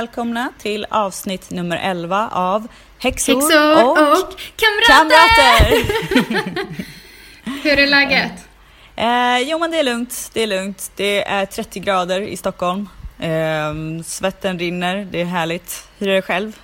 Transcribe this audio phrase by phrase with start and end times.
[0.00, 4.88] Välkomna till avsnitt nummer 11 av Häxor, Häxor och, och kamrater!
[4.88, 5.84] kamrater.
[7.62, 8.32] Hur är läget?
[8.96, 10.90] eh, jo men det är lugnt, det är lugnt.
[10.96, 12.88] Det är 30 grader i Stockholm.
[13.18, 15.88] Eh, svetten rinner, det är härligt.
[15.98, 16.58] Hur är det själv?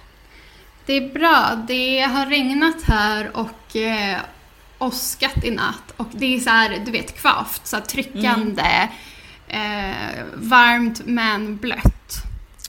[0.87, 1.65] Det är bra.
[1.69, 4.19] Det har regnat här och eh,
[4.79, 5.95] åskat i natt.
[5.97, 7.67] Och det är så här, du vet, kvavt.
[7.67, 8.89] Så här tryckande.
[9.49, 12.26] Eh, varmt men blött.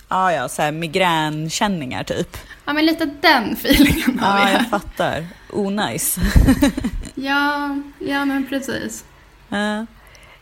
[0.08, 2.38] Ah, ja, så här migränkänningar typ.
[2.66, 4.66] Ja, men lite den feelingen har Ja, vi jag här.
[4.69, 5.27] fattar.
[5.53, 6.17] Onajs.
[7.16, 9.05] Ja, ja men precis.
[9.50, 9.85] Ja.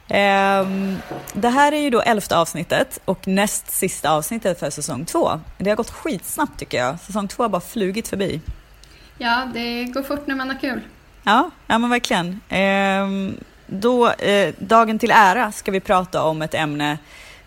[0.08, 0.98] Ehm,
[1.34, 5.40] det här är ju då elfte avsnittet och näst sista avsnittet för säsong två.
[5.58, 7.00] Det har gått skitsnabbt tycker jag.
[7.00, 8.42] Säsong två har bara flugit förbi.
[9.18, 10.82] Ja, det går fort när man har kul.
[11.24, 12.40] Ja, ja men verkligen.
[12.50, 16.98] Ehm, då, eh, dagen till ära ska vi prata om ett ämne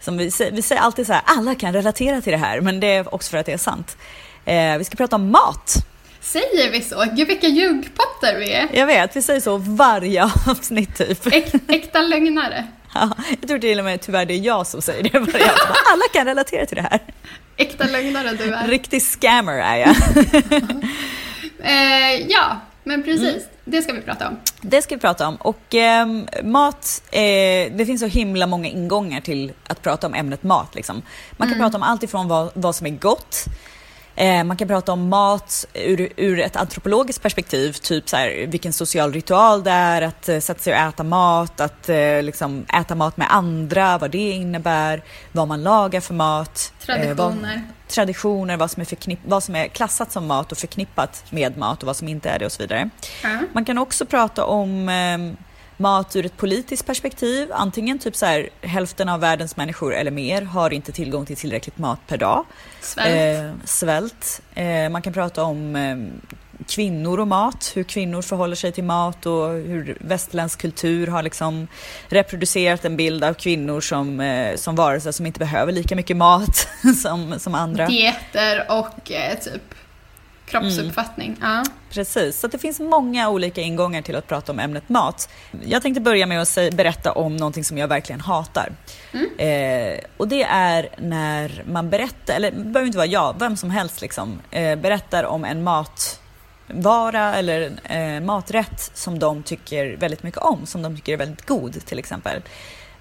[0.00, 2.86] som vi, vi säger alltid så här, alla kan relatera till det här, men det
[2.86, 3.96] är också för att det är sant.
[4.44, 5.74] Eh, vi ska prata om mat.
[6.20, 7.04] Säger vi så?
[7.12, 8.68] Gud vilka ljugpottar vi är.
[8.72, 11.26] Jag vet, vi säger så varje avsnitt typ.
[11.26, 12.66] Äk, äkta lögnare.
[12.94, 13.10] Ja,
[13.40, 15.76] jag tror till och med tyvärr det är jag som säger det varje avsnitt.
[15.92, 17.00] Alla kan relatera till det här.
[17.56, 18.68] Äkta lögnare du är.
[18.68, 19.96] Riktig scammer är jag.
[21.62, 23.20] Eh, ja, men precis.
[23.22, 23.40] Mm.
[23.70, 24.36] Det ska vi prata om.
[24.60, 25.36] Det ska vi prata om.
[25.36, 27.20] Och ehm, mat, eh,
[27.76, 30.74] det finns så himla många ingångar till att prata om ämnet mat.
[30.74, 31.02] Liksom.
[31.36, 33.44] Man kan prata om allt ifrån vad, vad som är gott,
[34.18, 38.72] eh, man kan prata om mat ur, ur ett antropologiskt perspektiv, typ så här, vilken
[38.72, 42.94] social ritual det är att eh, sätta sig och äta mat, att eh, liksom, äta
[42.94, 45.02] mat med andra, vad det innebär,
[45.32, 46.72] vad man lagar för mat.
[46.88, 47.62] eh, vad, Traditioner.
[47.88, 51.82] traditioner, vad som, är förknipp- vad som är klassat som mat och förknippat med mat
[51.82, 52.90] och vad som inte är det och så vidare.
[53.22, 53.38] Ja.
[53.52, 55.44] Man kan också prata om eh,
[55.78, 57.48] mat ur ett politiskt perspektiv.
[57.52, 61.78] Antingen typ så här, hälften av världens människor eller mer har inte tillgång till tillräckligt
[61.78, 62.44] mat per dag.
[62.80, 63.38] Svält.
[63.38, 64.42] Eh, svält.
[64.54, 65.96] Eh, man kan prata om eh,
[66.66, 71.68] kvinnor och mat, hur kvinnor förhåller sig till mat och hur västerländsk kultur har liksom
[72.08, 76.68] reproducerat en bild av kvinnor som, eh, som varelser som inte behöver lika mycket mat
[77.02, 77.86] som, som andra.
[77.86, 79.74] Dieter och eh, typ
[80.50, 81.36] kroppsuppfattning.
[81.40, 81.64] Ja.
[81.90, 85.28] Precis, så det finns många olika ingångar till att prata om ämnet mat.
[85.64, 88.72] Jag tänkte börja med att berätta om någonting som jag verkligen hatar.
[89.38, 93.70] Eh, och det är när man berättar, eller det behöver inte vara jag, vem som
[93.70, 100.40] helst liksom, eh, berättar om en matvara eller eh, maträtt som de tycker väldigt mycket
[100.40, 102.42] om, som de tycker är väldigt god till exempel.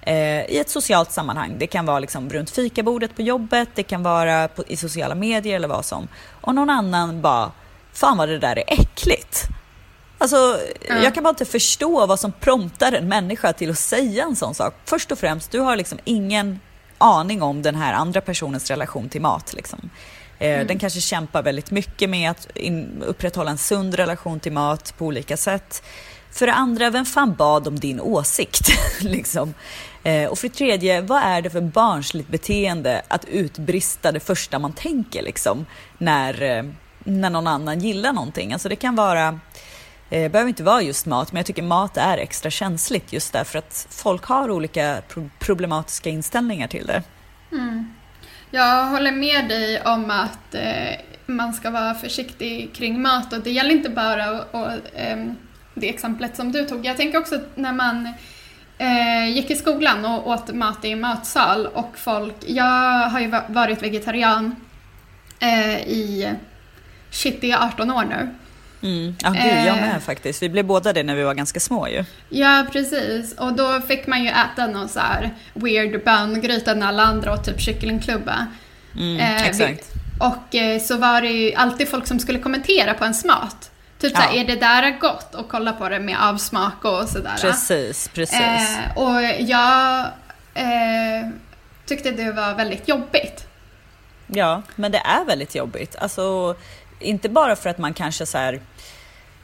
[0.07, 1.55] Eh, I ett socialt sammanhang.
[1.57, 5.55] Det kan vara liksom runt fikabordet på jobbet, det kan vara på, i sociala medier
[5.55, 6.07] eller vad som.
[6.41, 7.51] Och någon annan bara,
[7.93, 9.43] fan vad det där är äckligt.
[10.17, 10.59] Alltså,
[10.89, 10.95] Ja.
[11.03, 14.55] jag kan bara inte förstå vad som promptar en människa till att säga en sån
[14.55, 14.73] sak.
[14.85, 16.59] Först och främst, du har liksom ingen
[16.97, 19.53] aning om den här andra personens relation till mat.
[19.53, 19.89] Liksom.
[20.39, 24.93] Eh, Den kanske kämpar väldigt mycket med att in, upprätthålla en sund relation till mat
[24.97, 25.83] på olika sätt.
[26.31, 28.67] För det andra, vem fan bad om din åsikt?
[29.01, 29.53] liksom.
[30.03, 34.59] Eh, och för det tredje, vad är det för barnsligt beteende att utbrista det första
[34.59, 35.65] man tänker liksom,
[35.97, 36.63] när, eh,
[37.03, 38.53] när någon annan gillar någonting?
[38.53, 39.27] Alltså det kan vara
[40.09, 43.33] eh, det behöver inte vara just mat, men jag tycker mat är extra känsligt just
[43.33, 45.01] därför att folk har olika
[45.39, 47.03] problematiska inställningar till det.
[47.51, 47.93] Mm.
[48.51, 53.51] Jag håller med dig om att eh, man ska vara försiktig kring mat och det
[53.51, 55.25] gäller inte bara och, och, eh,
[55.73, 56.85] det exemplet som du tog.
[56.85, 58.13] Jag tänker också när man
[58.77, 63.43] eh, gick i skolan och åt mat i matsal och folk, jag har ju va-
[63.47, 64.55] varit vegetarian
[65.39, 66.33] eh, i
[67.11, 68.29] shit, det är 18 år nu.
[68.83, 69.15] Mm.
[69.23, 70.43] Ja, gud, jag med faktiskt.
[70.43, 72.03] Vi blev båda det när vi var ganska små ju.
[72.29, 73.33] Ja, precis.
[73.33, 77.45] Och då fick man ju äta någon så här weird böngryta när alla andra åt
[77.45, 78.47] typ kycklingklubba.
[78.95, 79.91] Mm, eh, exakt.
[80.19, 83.71] Och eh, så var det ju alltid folk som skulle kommentera på ens mat.
[83.99, 84.21] Typ ja.
[84.21, 85.35] såhär, är det där gott?
[85.35, 87.37] Och kolla på det med avsmak och sådär.
[87.41, 88.39] Precis, precis.
[88.39, 89.99] Eh, och jag
[90.53, 91.29] eh,
[91.85, 93.47] tyckte det var väldigt jobbigt.
[94.27, 95.95] Ja, men det är väldigt jobbigt.
[95.95, 96.55] Alltså,
[96.99, 98.61] inte bara för att man kanske så här,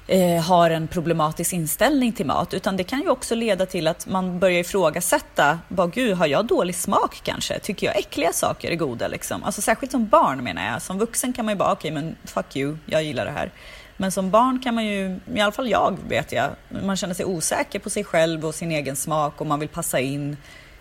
[0.07, 4.07] eh, har en problematisk inställning till mat, utan det kan ju också leda till att
[4.07, 7.59] man börjar ifrågasätta, bara gud, har jag dålig smak kanske?
[7.59, 9.43] Tycker jag äckliga saker är goda liksom?
[9.43, 10.81] Alltså särskilt som barn menar jag.
[10.81, 13.51] Som vuxen kan man ju bara, okej, okay, men fuck you, jag gillar det här.
[13.97, 16.49] Men som barn kan man ju, i alla fall jag vet jag,
[16.85, 19.99] man känner sig osäker på sig själv och sin egen smak och man vill passa
[19.99, 20.37] in.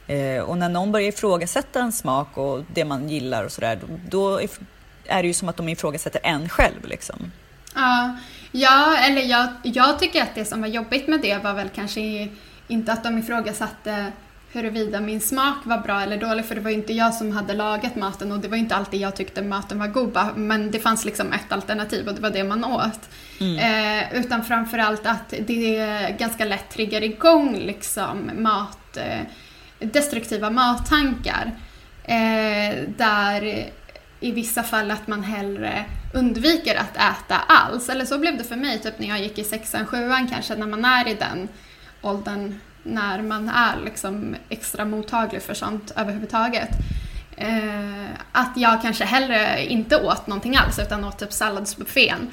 [0.07, 4.41] Eh, och när någon börjar ifrågasätta en smak och det man gillar och sådär, då,
[5.07, 7.33] är det ju som att de ifrågasätter en själv liksom.
[7.75, 8.17] Ja,
[8.53, 12.29] ja eller jag, jag tycker att det som var jobbigt med det var väl kanske
[12.69, 14.13] inte att de ifrågasatte
[14.53, 17.55] huruvida min smak var bra eller dålig för det var ju inte jag som hade
[17.55, 21.05] lagat maten och det var inte alltid jag tyckte maten var god men det fanns
[21.05, 23.09] liksom ett alternativ och det var det man åt.
[23.41, 23.59] Mm.
[23.59, 29.21] Eh, utan framförallt att det ganska lätt triggar igång liksom mat, eh,
[29.79, 31.53] destruktiva mattankar.
[32.05, 33.71] Eh, där
[34.21, 35.85] i vissa fall att man hellre
[36.15, 37.89] undviker att äta alls.
[37.89, 40.67] Eller så blev det för mig typ när jag gick i sexan, sjuan kanske, när
[40.67, 41.49] man är i den
[42.03, 46.69] åldern när man är liksom extra mottaglig för sånt överhuvudtaget.
[47.37, 52.31] Eh, att jag kanske hellre inte åt någonting alls utan åt typ salladsbuffén.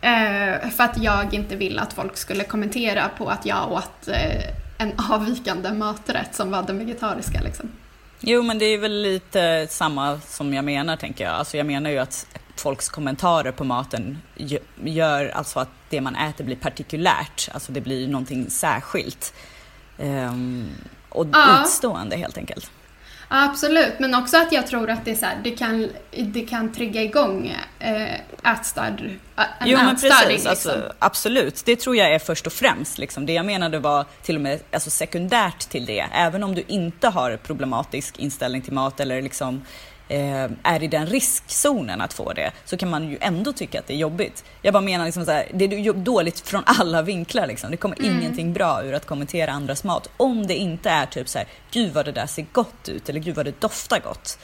[0.00, 4.54] Eh, för att jag inte ville att folk skulle kommentera på att jag åt eh,
[4.78, 7.40] en avvikande maträtt som var den vegetariska.
[7.40, 7.70] Liksom.
[8.20, 11.34] Jo, men det är väl lite samma som jag menar, tänker jag.
[11.34, 12.26] Alltså, jag menar ju att
[12.56, 14.18] folks kommentarer på maten
[14.84, 19.34] gör alltså att det man äter blir partikulärt, alltså det blir någonting särskilt.
[20.00, 20.68] Um,
[21.08, 21.62] och ja.
[21.62, 22.70] utstående helt enkelt.
[23.32, 26.72] Absolut, men också att jag tror att det, är så här, det, kan, det kan
[26.72, 29.00] trigga igång äh, ätstörd,
[29.36, 30.50] en Jo men precis, liksom.
[30.50, 31.62] alltså, absolut.
[31.64, 32.98] Det tror jag är först och främst.
[32.98, 33.26] Liksom.
[33.26, 36.06] Det jag menade var till och med alltså, sekundärt till det.
[36.12, 39.62] Även om du inte har problematisk inställning till mat eller liksom
[40.10, 43.86] eh, är i den riskzonen att få det så kan man ju ändå tycka att
[43.86, 44.44] det är jobbigt.
[44.62, 47.70] Jag bara menar liksom så här, det är dåligt från alla vinklar liksom.
[47.70, 48.18] Det kommer mm.
[48.18, 51.92] ingenting bra ur att kommentera andras mat om det inte är typ så här, gud
[51.92, 54.38] vad det där ser gott ut eller gud vad det doftar gott.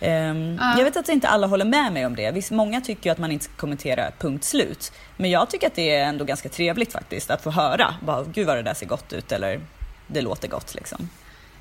[0.00, 0.74] Um, uh.
[0.78, 2.30] Jag vet att inte alla håller med mig om det.
[2.30, 4.92] Visst, många tycker ju att man inte ska kommentera punkt slut.
[5.16, 7.94] Men jag tycker att det är ändå ganska trevligt faktiskt att få höra.
[8.02, 9.60] Bara, Gud vad det där ser gott ut eller
[10.06, 11.08] det låter gott liksom.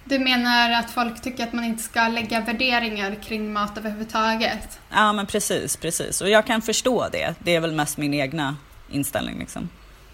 [0.03, 4.79] Du menar att folk tycker att man inte ska lägga värderingar kring mat överhuvudtaget?
[4.89, 6.21] Ja, men precis, precis.
[6.21, 7.35] Och jag kan förstå det.
[7.39, 8.57] Det är väl mest min egna
[8.89, 9.69] inställning liksom.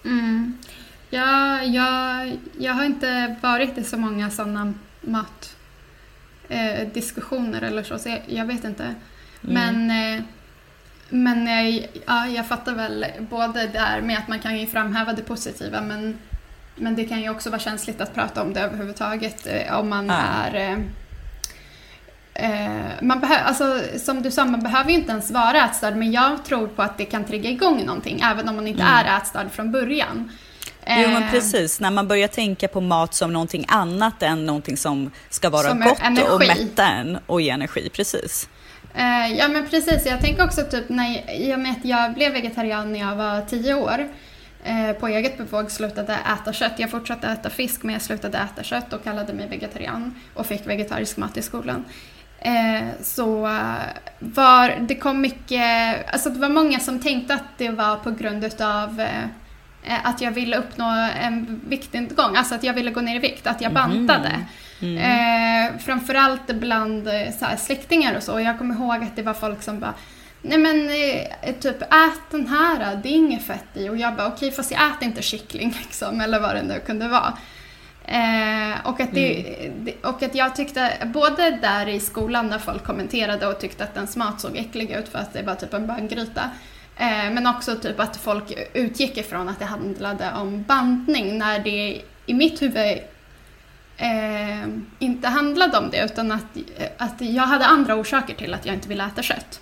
[0.06, 0.57] Mm.
[1.10, 4.74] Ja, jag, jag har inte varit i så många sådana
[6.50, 8.84] matdiskussioner eh, eller så, så jag, jag vet inte.
[8.84, 8.95] Mm.
[9.42, 10.24] Men, eh,
[11.10, 15.22] men eh, ja, jag fattar väl både där med att man kan ju framhäva det
[15.22, 16.18] positiva men
[16.77, 20.07] men det kan ju också vara känsligt att prata om det överhuvudtaget eh, om man
[20.07, 20.13] ja.
[20.13, 20.79] är eh,
[22.33, 26.12] eh, man behöver, alltså, som du sa, man behöver ju inte ens vara ätstörd men
[26.12, 28.94] jag tror på att det kan trigga igång någonting även om man inte mm.
[28.94, 30.31] är ätstörd från början.
[30.89, 35.12] Jo men precis, när man börjar tänka på mat som någonting annat än någonting som
[35.29, 36.27] ska vara som gott energi.
[36.31, 38.50] och mätta en och ge energi, precis.
[39.38, 43.41] Ja men precis, jag tänker också typ när, att jag blev vegetarian när jag var
[43.41, 44.07] tio år
[45.00, 46.74] på eget bevåg slutade äta kött.
[46.77, 50.67] Jag fortsatte äta fisk men jag slutade äta kött och kallade mig vegetarian och fick
[50.67, 51.86] vegetarisk mat i skolan.
[52.39, 53.41] Eh, så
[54.19, 58.43] var, det kom mycket, alltså det var många som tänkte att det var på grund
[58.43, 63.19] utav eh, att jag ville uppnå en viktnedgång, alltså att jag ville gå ner i
[63.19, 64.07] vikt, att jag mhm.
[64.07, 64.31] bantade.
[64.81, 64.97] Mm.
[64.97, 65.79] Mm.
[65.79, 67.03] framförallt bland
[67.39, 68.39] så här, släktingar och så.
[68.39, 69.93] Jag kommer ihåg att det var folk som bara
[70.48, 73.89] Nej men eh, typ ät den här, det är inget fett i.
[73.89, 76.80] Och jag bara okej okay, fast jag äter inte kyckling liksom, eller vad det nu
[76.86, 77.34] kunde vara.
[78.06, 79.94] Eh, och, att det, mm.
[80.04, 84.16] och att jag tyckte, både där i skolan när folk kommenterade och tyckte att ens
[84.18, 86.42] mat såg äcklig ut för att det var typ en bönggryta.
[86.98, 92.01] Eh, men också typ att folk utgick ifrån att det handlade om bantning när det
[92.25, 93.00] i mitt huvud
[93.98, 94.68] eh,
[95.00, 96.58] inte handlade om det utan att,
[96.98, 99.62] att jag hade andra orsaker till att jag inte ville äta kött.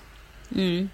[0.56, 0.90] Mm.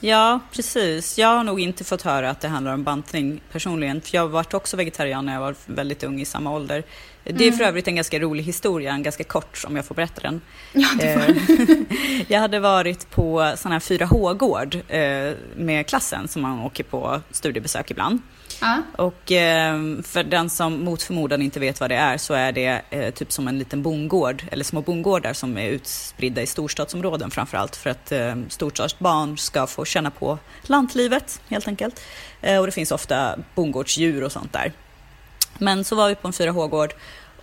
[0.00, 1.18] Ja, precis.
[1.18, 4.00] Jag har nog inte fått höra att det handlar om bantning personligen.
[4.00, 6.84] För jag var också vegetarian när jag var väldigt ung i samma ålder.
[7.24, 10.20] Det är för övrigt en ganska rolig historia, en ganska kort om jag får berätta
[10.20, 10.40] den.
[10.72, 11.30] Ja, Eh,
[12.28, 17.90] jag hade varit på sån här 4H-gård eh, med klassen som man åker på studiebesök
[17.90, 18.18] ibland.
[18.60, 18.82] Ja.
[18.96, 22.82] Och eh, för den som mot förmodan inte vet vad det är så är det
[22.90, 27.76] eh, typ som en liten bondgård eller små bondgårdar som är utspridda i storstadsområden framförallt
[27.76, 32.00] för att eh, storstadsbarn ska få känna på lantlivet helt enkelt.
[32.40, 34.72] Eh, och det finns ofta bondgårdsdjur och sånt där.
[35.58, 36.94] Men så var vi på en 4H-gård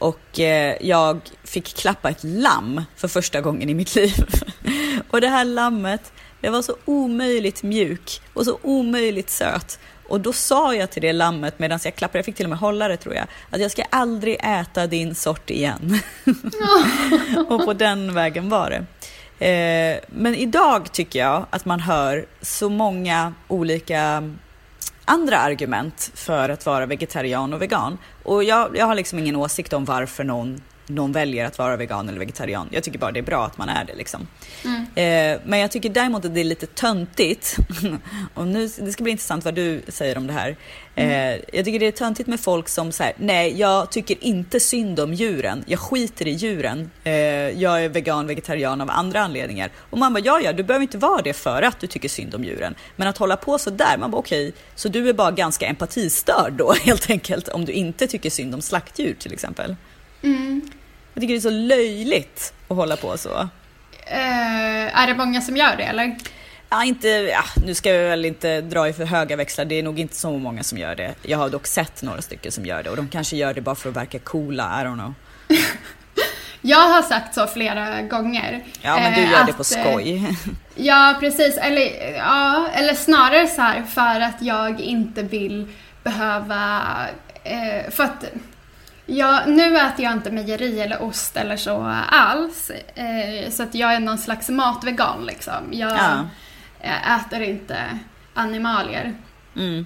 [0.01, 4.13] och eh, jag fick klappa ett lamm för första gången i mitt liv.
[5.09, 9.79] och det här lammet, det var så omöjligt mjuk och så omöjligt söt.
[10.11, 12.59] Och då sa jag till det lammet medan jag klappade, jag fick till och med
[12.59, 15.99] hålla det tror jag, att jag ska aldrig äta din sort igen.
[17.49, 18.85] och på den vägen var det.
[19.47, 24.29] Eh, men idag tycker jag att man hör så många olika
[25.05, 27.97] andra argument för att vara vegetarian och vegan.
[28.23, 30.61] Och jag, jag har liksom ingen åsikt om varför någon,
[30.95, 32.69] någon väljer att vara vegan eller vegetarian.
[32.71, 33.95] Jag tycker bara det är bra att man är det.
[33.95, 34.27] Liksom.
[34.95, 37.57] Eh, men jag tycker däremot att det är lite töntigt.
[38.33, 40.55] och nu, det ska bli intressant vad du säger om det här.
[40.95, 44.99] Eh, jag tycker det är töntigt med folk som säger nej, jag tycker inte synd
[44.99, 45.63] om djuren.
[45.67, 46.91] Jag skiter i djuren.
[47.03, 47.13] Eh,
[47.61, 49.71] jag är vegan, vegetarian av andra anledningar.
[49.77, 52.35] Och man bara, ja, ja, du behöver inte vara det för att du tycker synd
[52.35, 52.75] om djuren.
[52.95, 56.53] Men att hålla på så där, man bara okej, så du är bara ganska empatistörd
[56.53, 59.75] då helt enkelt om du inte tycker synd om slaktdjur till exempel.
[61.13, 63.49] Jag tycker det är så löjligt att hålla på så.
[64.05, 66.15] Eh, är det många som gör det eller?
[66.69, 69.83] Ja, inte, ja, nu ska jag väl inte dra i för höga växlar, det är
[69.83, 71.13] nog inte så många som gör det.
[71.21, 73.75] Jag har dock sett några stycken som gör det och de kanske gör det bara
[73.75, 75.13] för att verka coola, I don't know.
[76.61, 78.63] Jag har sagt så flera gånger.
[78.81, 80.37] Ja, men du eh, gör det att, på eh, skoj.
[80.75, 81.57] Ja, precis.
[81.57, 85.67] Eller, ja, eller snarare så här för att jag inte vill
[86.03, 86.81] behöva...
[87.43, 88.25] Eh, för att
[89.05, 92.71] jag, nu äter jag inte mejeri eller ost eller så alls.
[92.95, 95.67] Eh, så att jag är någon slags matvegan liksom.
[95.71, 96.25] Jag Ja.
[97.19, 97.99] äter inte
[98.33, 99.13] animalier.
[99.55, 99.85] Mm.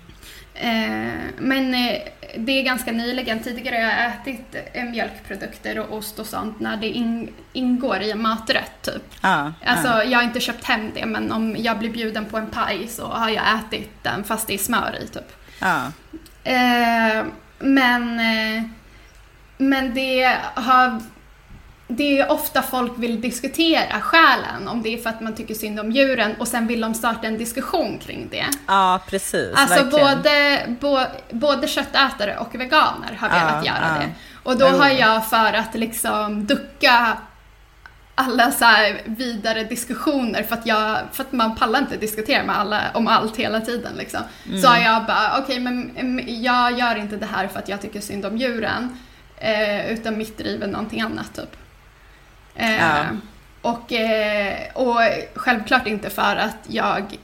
[0.54, 1.98] Eh, men eh,
[2.38, 4.56] det är ganska nyligen, tidigare har jag ätit
[4.92, 9.04] mjölkprodukter och ost och sånt när det in, ingår i en maträtt typ.
[9.22, 10.04] Ja, Alltså ja.
[10.04, 13.08] jag har inte köpt hem det men om jag blir bjuden på en paj så
[13.08, 15.32] har jag ätit den fast det är smör i typ.
[15.62, 15.82] Ja.
[17.60, 18.22] Men,
[19.58, 21.02] men det har
[21.88, 25.80] det är ofta folk vill diskutera skälen, om det är för att man tycker synd
[25.80, 28.46] om djuren och sen vill de starta en diskussion kring det.
[28.68, 29.54] ja, precis.
[29.56, 30.08] Alltså verkligen.
[30.16, 30.98] både, bo,
[31.38, 34.02] både köttätare och veganer har Ja, velat göra ja.
[34.02, 34.10] det.
[34.44, 37.18] Och då har jag för att liksom ducka
[38.16, 38.66] alla så
[39.06, 43.38] vidare diskussioner för att, jag, för att man pallar inte diskutera med alla om allt
[43.38, 44.22] hela tiden liksom.
[44.48, 44.62] Mm.
[44.62, 47.82] Så har jag bara, okej men mm, jag gör inte det här för att jag
[47.82, 48.98] tycker synd om djuren.
[49.38, 51.56] Eh, utan mitt driv är någonting annat typ.
[52.56, 53.06] Eh, Ja.
[53.62, 54.98] och, eh, och
[55.36, 57.18] självklart inte för att jag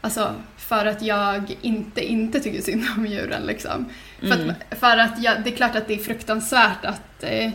[0.00, 3.84] Alltså för att jag inte, inte tycker synd om djuren liksom.
[4.20, 4.50] För Mm.
[4.70, 7.50] att, för att jag, det är klart att det är fruktansvärt att eh,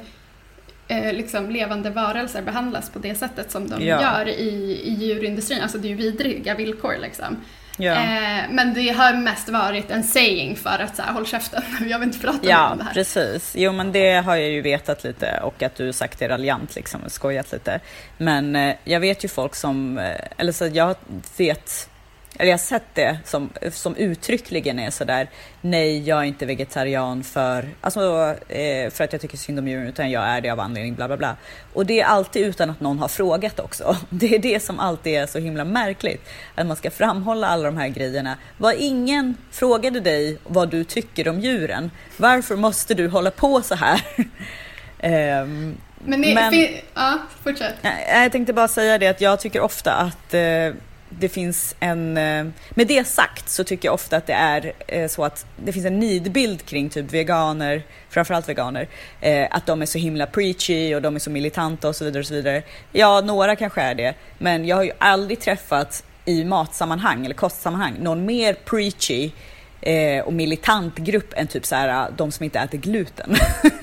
[0.87, 4.01] eh, liksom levande varelser behandlas på det sättet som de Ja.
[4.01, 5.61] gör i, i djurindustrin.
[5.61, 7.37] Alltså det är ju vidriga villkor liksom.
[7.77, 7.91] Ja.
[7.93, 11.99] Eh, men det har mest varit en saying för att så här, håll käften, jag
[11.99, 12.93] vill inte prata Ja, om det här.
[12.93, 13.53] precis.
[13.57, 17.03] Jo, men det har jag ju vetat lite och att du sagt det raljant liksom,
[17.03, 17.79] och skojat lite.
[18.17, 20.95] Men eh, jag vet ju folk som, eh, eller så jag
[21.37, 21.89] vet,
[22.37, 25.29] eller jag har sett det som, som uttryckligen är sådär,
[25.61, 29.87] nej jag är inte vegetarian för, alltså, eh, för att jag tycker synd om djuren
[29.87, 31.35] utan jag är det av anledning bla bla bla.
[31.73, 33.97] Och det är alltid utan att någon har frågat också.
[34.09, 37.77] Det är det som alltid är så himla märkligt, att man ska framhålla alla de
[37.77, 38.37] här grejerna.
[38.57, 43.75] Vad ingen frågade dig vad du tycker om djuren, varför måste du hålla på så
[43.75, 44.01] här?
[44.99, 47.73] Ehm, Men, det, Men- ja, fortsätt.
[47.81, 50.41] Nej, Jag tänkte bara säga det att jag tycker ofta att eh,
[51.19, 52.17] det finns en...
[52.17, 55.73] Eh, med det sagt så tycker jag ofta att det är eh, så att det
[55.73, 58.87] finns en nidbild kring typ veganer, framförallt veganer,
[59.21, 62.19] eh, att de är så himla preachy och de är så militanta och så vidare
[62.19, 62.63] och så vidare.
[62.91, 67.93] Ja, några kanske är det, men jag har ju aldrig träffat i matsammanhang eller kostsammanhang
[67.99, 69.31] någon mer preachy
[69.85, 73.35] eh, och militant grupp än typ så här de som inte äter gluten.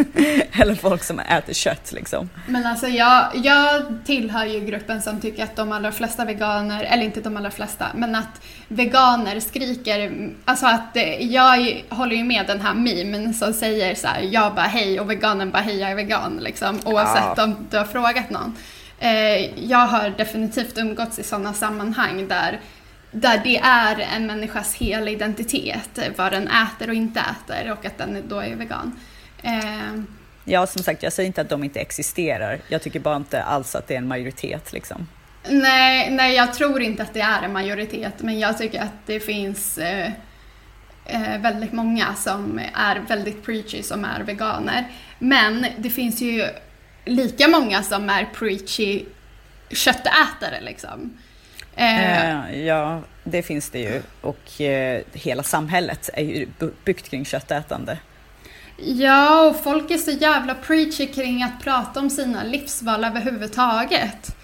[0.52, 2.30] eller folk som äter kött liksom.
[2.46, 7.04] Men alltså jag, jag tillhör ju gruppen som tycker att de allra flesta veganer, eller
[7.04, 10.12] inte de allra flesta, men att veganer skriker,
[10.44, 14.54] alltså att eh, jag håller ju med den här memen som säger så här, jag
[14.54, 17.44] bara hej och veganen bara hej jag är vegan liksom, oavsett Ja.
[17.44, 18.56] om du har frågat någon.
[18.98, 22.60] Eh, jag har definitivt umgåtts i sådana sammanhang där
[23.10, 27.98] där det är en människas hela identitet, vad den äter och inte äter och att
[27.98, 29.00] den då är vegan.
[29.42, 30.02] Eh,
[30.44, 32.60] Ja, som sagt, jag säger inte att de inte existerar.
[32.68, 35.08] Jag tycker bara inte alls att det är en majoritet liksom.
[35.48, 39.20] nej, nej, jag tror inte att det är en majoritet, men jag tycker att det
[39.20, 40.12] finns eh,
[41.04, 44.84] eh, väldigt många som är väldigt preachy som är veganer.
[45.18, 46.48] Men det finns ju
[47.04, 49.04] lika många som är preachy
[49.70, 51.18] köttätare liksom.
[51.76, 54.02] Eh, Eh, ja, det finns det ju.
[54.20, 56.48] Och eh, hela samhället är ju
[56.84, 57.98] byggt kring köttätande.
[58.76, 64.36] Ja, och folk är så jävla preachy kring att prata om sina livsval överhuvudtaget.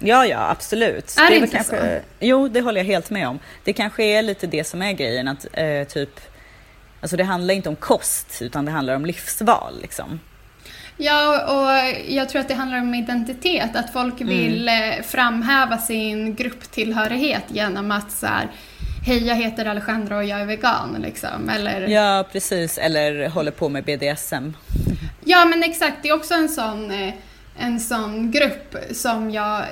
[0.00, 1.16] Ja, ja, absolut.
[1.18, 2.00] Är det väl inte så?
[2.20, 3.38] Jo, det håller jag helt med om.
[3.64, 6.20] Det kanske är lite det som är grejen, att eh, typ...
[7.00, 10.20] Alltså det handlar inte om kost, utan det handlar om livsval liksom.
[10.96, 16.34] Ja, och jag tror att det handlar om identitet, att folk vill eh, framhäva sin
[16.34, 18.48] grupptillhörighet genom att så här,
[19.06, 22.78] hej jag heter Alejandra och jag är vegan liksom, eller Ja, precis.
[22.78, 24.52] Eller håller på med BDSM.
[25.24, 25.96] Ja, men exakt.
[26.02, 27.14] Det är också en sån, eh,
[27.58, 29.64] en sån grupp som jag...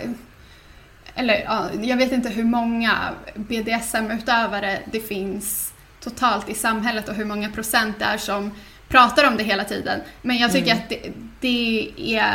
[1.15, 2.93] Eller ja, jag vet inte hur många
[3.35, 8.50] BDSM-utövare det finns totalt i samhället och hur många procent det är som
[8.91, 10.01] pratar om det hela tiden.
[10.23, 11.01] Men jag tycker att det,
[11.41, 12.35] det är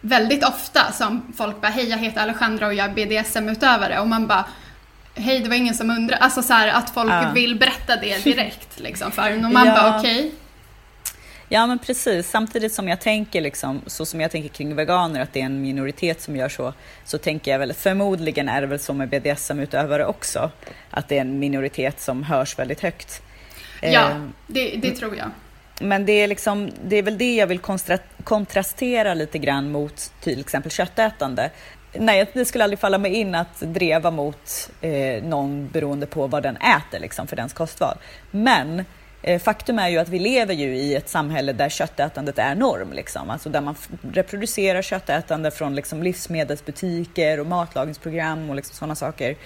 [0.00, 4.26] väldigt ofta som folk bara hej jag heter Alejandra och jag är BDSM-utövare och man
[4.26, 4.44] bara
[5.14, 6.18] hej det var ingen som undrar.
[6.18, 7.30] Alltså så här, att folk Ja.
[7.34, 9.74] vill berätta det direkt liksom för en och man Ja.
[9.74, 10.32] bara okej.
[11.50, 12.30] Ja, men precis.
[12.30, 15.62] Samtidigt som jag tänker liksom, så som jag tänker kring veganer, att det är en
[15.62, 16.72] minoritet som gör så,
[17.04, 20.50] så tänker jag väl, förmodligen är det väl så med BDSM-utövare också,
[20.90, 23.22] att det är en minoritet som hörs väldigt högt.
[23.82, 25.30] Ja, Eh, det, det tror jag.
[25.80, 30.12] Men det är, liksom, det är väl det jag vill kontra kontrastera lite grann mot
[30.20, 31.50] till exempel köttätande.
[31.92, 36.42] Nej, det skulle aldrig falla mig in att dreva mot eh, någon beroende på vad
[36.42, 37.98] den äter liksom, för dens kostval.
[38.30, 38.84] Men
[39.22, 42.92] eh, faktum är ju att vi lever ju i ett samhälle där köttätandet är norm,
[42.92, 43.30] liksom.
[43.30, 43.74] alltså där man
[44.12, 49.36] reproducerar köttätande från liksom, livsmedelsbutiker och matlagningsprogram och liksom, sådana saker.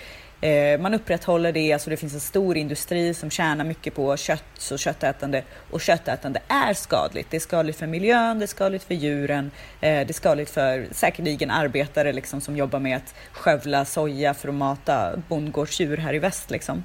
[0.43, 4.71] Eh, man upprätthåller det, alltså det finns en stor industri som tjänar mycket på kött
[4.73, 7.31] och köttätande och köttätande är skadligt.
[7.31, 10.87] Det är skadligt för miljön, det är skadligt för djuren, eh, det är skadligt för
[10.91, 16.19] säkerligen arbetare liksom, som jobbar med att skövla soja för att mata bondgårdsdjur här i
[16.19, 16.51] väst.
[16.51, 16.85] Liksom.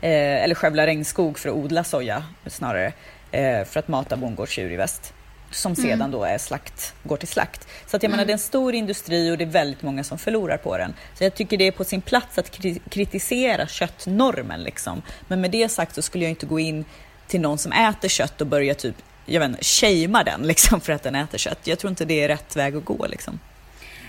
[0.00, 2.92] Eh, eller skövla regnskog för att odla soja snarare,
[3.30, 5.15] eh, för att mata bondgårdsdjur i väst
[5.56, 7.68] som sedan då är slakt, går till slakt.
[7.86, 10.18] Så att jag menar, det är en stor industri och det är väldigt många som
[10.18, 10.94] förlorar på den.
[11.14, 15.02] Så jag tycker det är på sin plats att kri- kritisera köttnormen liksom.
[15.28, 16.84] Men med det sagt så skulle jag inte gå in
[17.26, 20.92] till någon som äter kött och börja typ, jag vet inte, shamea den liksom för
[20.92, 21.58] att den äter kött.
[21.64, 23.40] Jag tror inte det är rätt väg att gå liksom.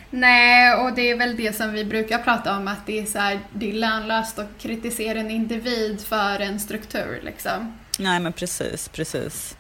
[0.10, 3.20] Nej, och det är väl det som vi brukar prata om, att det är, så
[3.20, 7.22] här, det är lönlöst att kritisera en individ för en struktur.
[7.24, 7.78] Liksom.
[8.00, 9.57] Nej men precis, precis.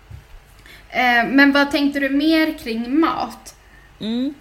[0.90, 3.56] Eh, men vad tänkte du mer kring mat?
[4.00, 4.34] Mm.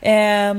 [0.00, 0.54] Eh,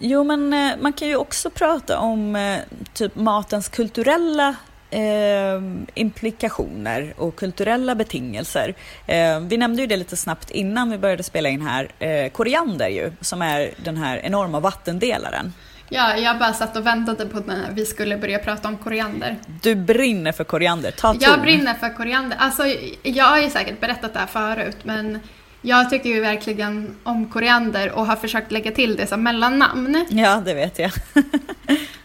[0.00, 2.58] jo, men eh, man kan ju också prata om eh,
[2.92, 4.56] typ matens kulturella
[4.90, 8.74] ehm, implikationer och kulturella betingelser.
[9.06, 11.88] Ehm, vi nämnde ju det lite snabbt innan vi började spela in här.
[11.98, 15.52] Eh, koriander ju, som är den här enorma vattendelaren.
[15.94, 19.36] Ja, jag bara satt och väntade på när vi skulle börja prata om koriander.
[19.62, 21.20] Du brinner för koriander, ta ton.
[21.20, 22.36] Jag brinner för koriander.
[22.40, 22.62] Alltså,
[23.02, 25.18] jag har ju säkert berättat det här förut, men
[25.62, 30.06] jag tycker ju verkligen om koriander och har försökt lägga till det som mellannamn.
[30.10, 30.90] Ja, det vet jag.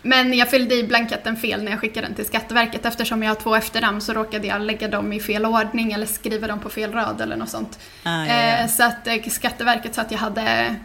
[0.02, 2.86] Men jag fyllde i blanketten fel när jag skickade den till Skatteverket.
[2.86, 6.47] Eftersom jag har två efternamn så råkade jag lägga dem i fel ordning eller skriva
[6.47, 7.80] dem på fel rad eller något sånt.
[8.04, 8.58] Ah, ja, ja.
[8.58, 10.76] Eh, så att eh, Skatteverket sa att jag hade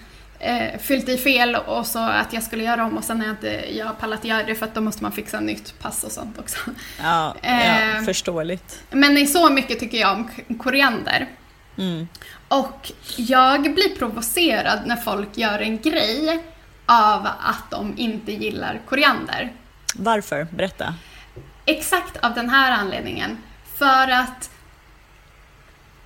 [0.43, 3.33] eh, fyllt i fel och så att jag skulle göra om och sen har jag
[3.37, 6.39] inte jag pallat göra det för att då måste man fixa nytt pass och sånt
[6.39, 6.59] också.
[7.03, 8.03] Ja, ja, Eh.
[8.05, 8.83] förståeligt.
[8.91, 11.27] Men i så mycket tycker jag om koriander.
[11.79, 12.09] Mm.
[12.49, 16.43] Och jag blir provocerad när folk gör en grej
[16.87, 19.53] av att de inte gillar koriander.
[19.95, 20.45] Varför?
[20.51, 20.95] Berätta.
[21.65, 23.39] Exakt av den här anledningen.
[23.79, 24.51] För att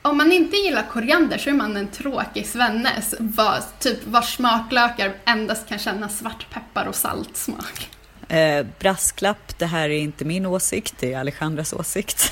[0.06, 5.12] om man inte gillar koriander så är man en tråkig svennes, var, typ vars smaklökar
[5.24, 7.88] endast kan känna svartpeppar och saltsmak.
[8.28, 12.30] Eh, brasklapp, det här är inte min åsikt, det är Alejandras åsikt.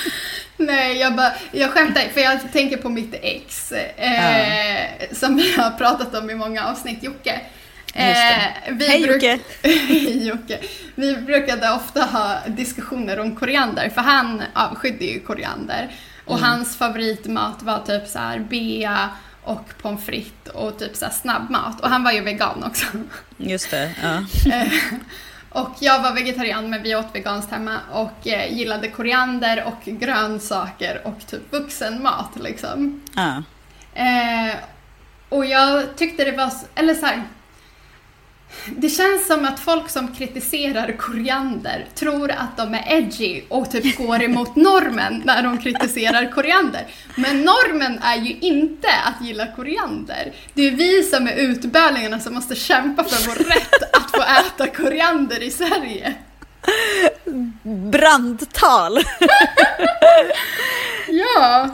[0.56, 5.70] Nej, jag, bara, jag skämtar, för jag tänker på mitt ex, eh, som vi har
[5.70, 7.40] pratat om i många avsnitt, Jocke.
[7.92, 8.72] det.
[8.72, 9.38] vi Hej, Jocke.
[9.62, 10.58] Hej Jocke!
[10.94, 15.90] Vi brukade ofta ha diskussioner om koriander, för han avskydde ju koriander.
[16.26, 16.50] Och Mm.
[16.50, 19.08] hans favoritmat var typ så här bea
[19.44, 21.80] och pommes frites och typ så här snabbmat.
[21.80, 22.86] Och han var ju vegan också.
[23.36, 24.24] Just det, ja.
[24.52, 24.72] Eh,
[25.50, 31.00] Och jag var vegetarian men vi åt veganskt hemma och eh, gillade koriander och grönsaker
[31.04, 33.02] och typ vuxenmat liksom.
[33.14, 33.42] Ja.
[33.94, 34.56] Eh,
[35.28, 37.22] och jag tyckte det var, eller så här,
[38.76, 43.96] Det känns som att folk som kritiserar koriander tror att de är edgy och typ
[43.96, 46.86] går emot normen när de kritiserar koriander.
[47.16, 50.32] Men normen är ju inte att gilla koriander.
[50.54, 54.66] Det är vi som är utbölingarna som måste kämpa för vår rätt att få äta
[54.66, 56.14] koriander i Sverige.
[57.62, 58.98] Brandtal!
[61.08, 61.70] Ja,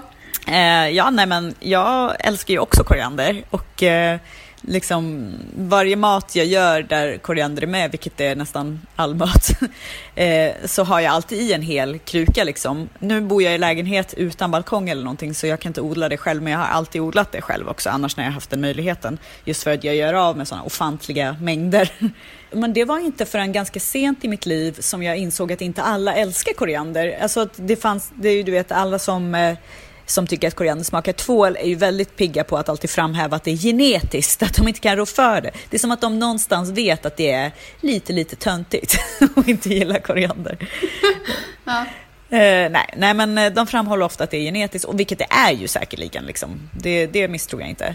[0.46, 4.18] Eh, ja, nej men jag älskar ju också koriander och eh,
[4.62, 9.50] liksom varje mat jag gör där koriander är med, vilket är nästan all mat,
[10.14, 12.88] eh, så har jag alltid i en hel kruka liksom.
[12.98, 16.16] Nu bor jag i lägenhet utan balkong eller någonting så jag kan inte odla det
[16.16, 19.18] själv, men jag har alltid odlat det själv också, annars när jag haft den möjligheten.
[19.44, 21.92] Just för att jag gör av med sådana ofantliga mängder.
[22.54, 25.82] Men det var inte förrän ganska sent i mitt liv som jag insåg att inte
[25.82, 27.18] alla älskar koriander.
[27.22, 29.56] Alltså att det fanns, det är ju du vet alla som eh,
[30.06, 33.44] som tycker att koriander smakar tvål är ju väldigt pigga på att alltid framhäva att
[33.44, 35.50] det är genetiskt, att de inte kan rå för det.
[35.70, 38.98] Det är som att de någonstans vet att det är lite, lite töntigt
[39.36, 40.68] och inte gillar koriander.
[41.64, 41.86] ja.
[42.30, 45.26] Eh, nej, nej, men eh, de framhåller ofta att det är genetiskt, och vilket det
[45.30, 46.24] är ju säkerligen.
[46.24, 46.68] Liksom.
[46.72, 47.94] Det, det misstror jag inte.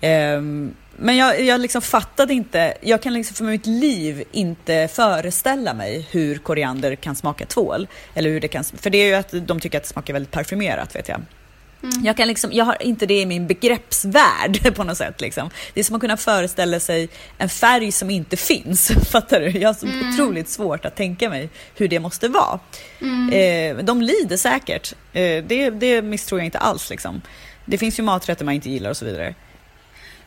[0.00, 5.74] Ehm, men jag, jag liksom fattade inte, jag kan liksom för mitt liv inte föreställa
[5.74, 7.88] mig hur koriander kan smaka tvål.
[8.14, 10.32] Eller hur det kan, för det är ju att de tycker att det smakar väldigt
[10.32, 11.22] parfymerat vet jag.
[12.02, 15.20] Jag, kan liksom, jag har inte det i min begreppsvärld på något sätt.
[15.20, 15.50] Liksom.
[15.74, 18.88] Det är som att kunna föreställa sig en färg som inte finns.
[19.10, 19.50] Fattar du?
[19.50, 22.60] Jag har så otroligt svårt att tänka mig hur det måste vara.
[23.32, 24.94] Eh, de lider säkert.
[25.12, 26.90] Eh, det, det misstror jag inte alls.
[26.90, 27.22] Liksom.
[27.64, 29.34] Det finns ju maträtter man inte gillar och så vidare.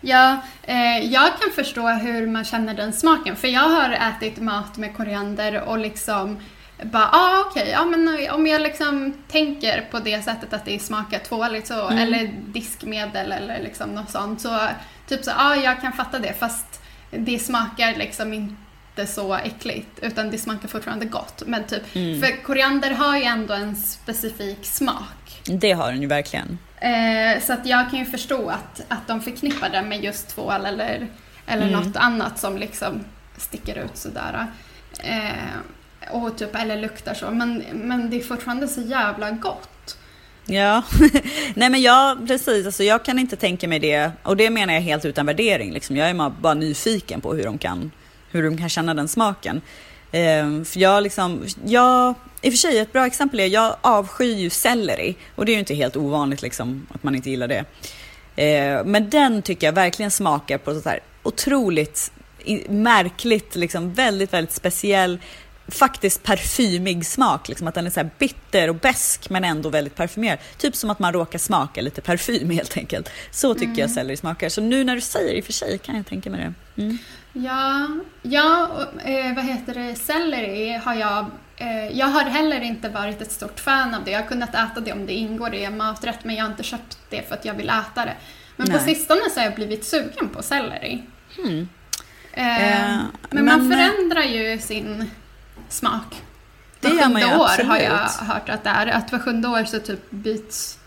[0.02, 3.36] Ja, eh, jag kan förstå hur man känner den smaken.
[3.36, 6.38] För jag har ätit mat med koriander och liksom
[6.84, 11.20] bara, ah, okej, ja men om jag liksom tänker på det sättet att det smakar
[11.20, 14.60] tvåligt så, eller diskmedel eller liksom något sånt så
[15.08, 20.32] typ så, ah, jag kan fatta det fast det smakar liksom inte så äckligt utan
[20.32, 21.44] det smakar fortfarande gott.
[21.46, 25.42] Men typ, för koriander har ju ändå en specifik smak.
[25.46, 26.58] Det har den ju verkligen.
[26.78, 30.66] Eh, så att jag kan ju förstå att, att de förknippar det med just tvål
[30.66, 31.08] eller,
[31.46, 33.04] eller något annat som liksom
[33.38, 34.48] sticker ut sådär.
[35.04, 35.58] Eh,
[36.12, 37.32] och typ, eller luktar så.
[37.32, 39.98] Men, men det är fortfarande så jävla gott.
[40.46, 40.82] Ja,
[41.56, 44.82] nej men jag, precis, alltså jag kan inte tänka mig det och det menar jag
[44.82, 45.72] helt utan värdering.
[45.74, 45.98] Liksom.
[45.98, 47.92] Jag är bara- nyfiken på hur de kan,
[48.32, 49.62] hur de kan känna den smaken.
[50.12, 54.36] Ehm, för jag liksom, jag, i och för sig ett bra exempel är, jag avskyr
[54.36, 57.66] ju selleri och det är ju inte helt ovanligt liksom att man inte gillar det.
[58.36, 62.12] Ehm, men den tycker jag verkligen smakar på så här otroligt
[62.70, 65.20] märkligt, liksom väldigt, väldigt speciell
[65.74, 70.40] faktiskt parfymig smak, liksom att den är så bitter och besk men ändå väldigt parfymerad.
[70.58, 73.10] Typ som att man råkar smaka lite parfym helt enkelt.
[73.32, 74.50] Så tycker jag selleri smakar.
[74.50, 76.82] Så nu när du säger det, i och för sig kan jag tänka mig det.
[76.82, 76.98] Mm.
[77.34, 77.88] Ja,
[78.22, 81.26] ja och, eh, vad heter det, selleri har jag
[81.58, 84.12] eh, jag har heller inte varit ett stort fan av det.
[84.12, 86.64] Jag har kunnat äta det om det ingår i en maträtt men jag har inte
[86.64, 88.14] köpt det för att jag vill äta det.
[88.56, 88.96] Men på Nej.
[88.96, 91.04] sistone så har jag blivit sugen på selleri.
[91.36, 91.70] Hmm.
[92.34, 92.44] Eh,
[93.30, 95.12] men, man men, eh, förändrar ju sin
[95.72, 96.24] smak.
[96.80, 98.30] Det Var sjunde år har jag absolut.
[98.32, 98.88] hört att det är.
[98.88, 100.78] Att var sjunde år så typ byts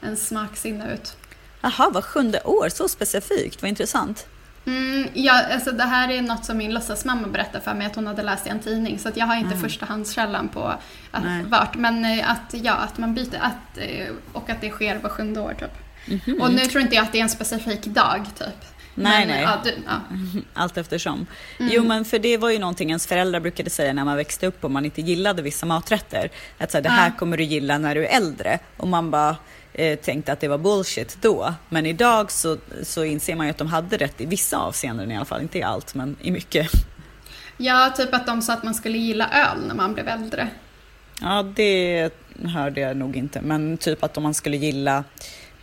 [0.00, 1.16] en smaksinne ut.
[1.60, 2.68] Jaha, var sjunde år?
[2.68, 4.26] Så specifikt, vad intressant.
[4.66, 8.06] Mm, ja, alltså det här är något som min låtsasmamma berättade för mig att hon
[8.06, 10.64] hade läst i en tidning så jag har inte förstahandskällan på
[11.10, 11.38] att, Mm.
[11.38, 11.44] Nej.
[11.50, 11.74] vart.
[11.76, 15.40] Men eh, att, ja, att man byter att, eh, och att det sker var sjunde
[15.40, 15.70] år typ.
[16.26, 16.40] Mhm.
[16.42, 18.64] Och nu tror inte jag att det är en specifik dag typ.
[18.94, 19.42] Nej, men, nej.
[19.42, 20.00] Ja, du, ja.
[20.54, 21.26] Allt eftersom.
[21.58, 24.64] Jo, men för det var ju någonting ens föräldrar brukade säga när man växte upp
[24.64, 26.30] och man inte gillade vissa maträtter.
[26.58, 27.12] Att så här, det här Ja.
[27.18, 28.58] kommer du gilla när du är äldre.
[28.76, 29.36] Och man bara
[29.72, 31.54] eh, tänkte att det var bullshit då.
[31.68, 35.16] Men idag så, så inser man ju att de hade rätt i vissa avseenden i
[35.16, 35.42] alla fall.
[35.42, 36.70] Inte i allt, men i mycket.
[37.56, 40.48] ja, typ att de sa att man skulle gilla öl när man blev äldre.
[41.20, 42.10] Ja, det
[42.44, 43.40] hörde jag nog inte.
[43.40, 45.04] Men typ att om man skulle gilla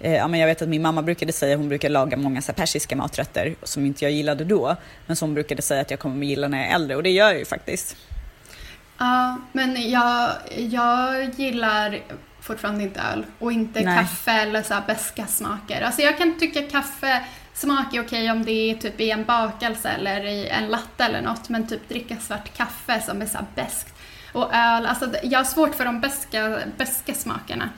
[0.02, 2.54] eh, Ja, men jag vet att min mamma brukade säga, hon brukar laga många så
[2.54, 4.76] persiska maträtter som inte jag gillade då.
[5.08, 7.04] Men som hon brukade säga att jag kommer att gilla när jag är äldre och
[7.04, 7.98] det gör jag ju faktiskt.
[8.98, 12.00] Ja, men jag, jag gillar
[12.42, 13.98] fortfarande inte öl och inte Nej.
[13.98, 15.82] kaffe eller så här beska smaker.
[15.82, 19.90] Alltså jag kan tycka kaffe smak är okej om det är typ i en bakelse
[19.90, 23.46] eller i en latte eller något, men typ dricka svart kaffe som är så här
[23.56, 23.96] beskt.
[24.34, 27.70] Och öl, alltså jag har svårt för de beska, beska smakerna.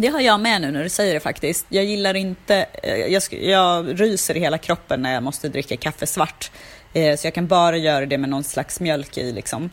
[0.00, 1.66] Det har jag med nu när du säger det faktiskt.
[1.68, 6.06] Jag gillar inte, eh, jag, jag ryser i hela kroppen när jag måste dricka kaffe
[6.06, 6.50] svart.
[6.92, 9.70] Eh, så jag kan bara göra det med någon slags mjölk i liksom.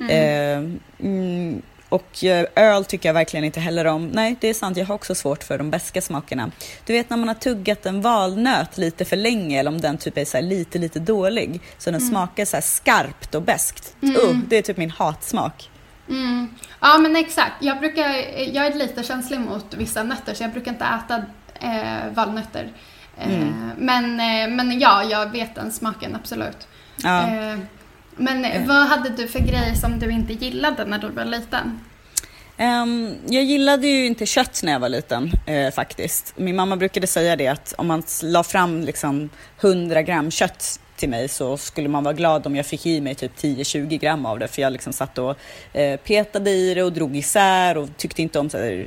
[0.00, 0.10] Mm.
[0.10, 4.06] Eh, mm, och eh, öl tycker jag verkligen inte heller om.
[4.06, 6.50] Nej, det är sant, jag har också svårt för de beska smakerna.
[6.86, 10.18] Du vet när man har tuggat en valnöt lite för länge eller om den typ
[10.18, 11.60] är så lite, lite dålig.
[11.78, 12.10] Så den mm.
[12.10, 13.96] smakar så skarpt och beskt.
[14.02, 14.16] Mm.
[14.16, 15.70] Uh, det är typ min hatsmak.
[16.08, 16.48] Mm.
[16.80, 17.52] Ja men exakt.
[17.60, 18.08] Jag, brukar,
[18.52, 21.22] jag är lite känslig mot vissa nötter så jag brukar inte äta
[21.60, 22.72] eh, valnötter.
[23.18, 23.70] Eh, mm.
[23.78, 26.68] men, eh, men ja, jag vet den smaken absolut.
[26.96, 27.22] Ja.
[27.22, 27.58] Eh,
[28.16, 28.68] men mm.
[28.68, 31.80] vad hade du för grejer som du inte gillade när du var liten?
[32.58, 36.34] Um, jag gillade ju inte kött när jag var liten uh, faktiskt.
[36.36, 41.10] Min mamma brukade säga det att om man la fram liksom 100 gram kött till
[41.10, 44.38] mig så skulle man vara glad om jag fick i mig typ 10-20 gram av
[44.38, 45.36] det för jag liksom satt och
[45.72, 48.86] eh, petade i det och drog isär och tyckte inte om, här,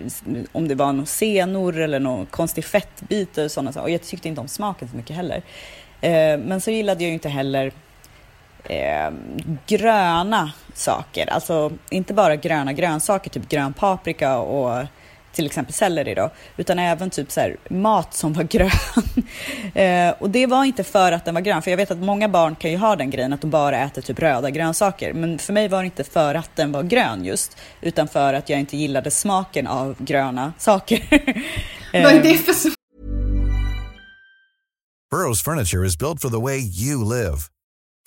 [0.51, 3.83] om det var några senor eller någon konstig fettbit och sådana saker.
[3.83, 5.41] Och jag tyckte inte om smaken så mycket heller.
[6.01, 7.71] Eh, men så gillade jag ju inte heller
[8.63, 9.11] eh,
[9.67, 11.29] gröna saker.
[11.29, 14.85] Alltså inte bara gröna grönsaker, typ grön paprika och
[15.37, 18.69] till exempel selleri då, utan även typ så här, mat som var grön.
[19.73, 22.29] eh, och det var inte för att den var grön, för jag vet att många
[22.29, 25.13] barn kan ju ha den grejen att de bara äter typ röda grönsaker.
[25.13, 28.49] Men för mig var det inte för att den var grön just, utan för att
[28.49, 31.03] jag inte gillade smaken av gröna saker.
[31.93, 32.69] Vad är det för så?
[35.11, 37.37] Burrows furniture is built for the way you live.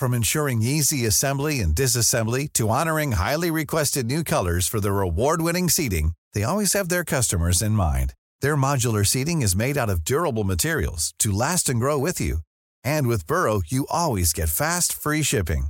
[0.01, 5.69] From ensuring easy assembly and disassembly to honoring highly requested new colors for their award-winning
[5.69, 8.13] seating, they always have their customers in mind.
[8.43, 12.39] Their modular seating is made out of durable materials to last and grow with you.
[12.85, 15.69] And with Burrow, you always get fast, free shipping.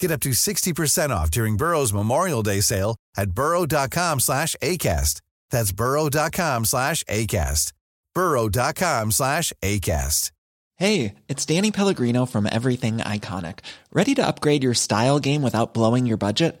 [0.00, 5.20] Get up to 60% off during Burrow's Memorial Day sale at burrow.com slash ACAST.
[5.50, 7.72] That's burrow.com slash ACAST.
[8.14, 10.32] burrow.com slash ACAST.
[10.76, 13.60] Hey, it's Danny Pellegrino from Everything Iconic.
[13.92, 16.60] Ready to upgrade your style game without blowing your budget?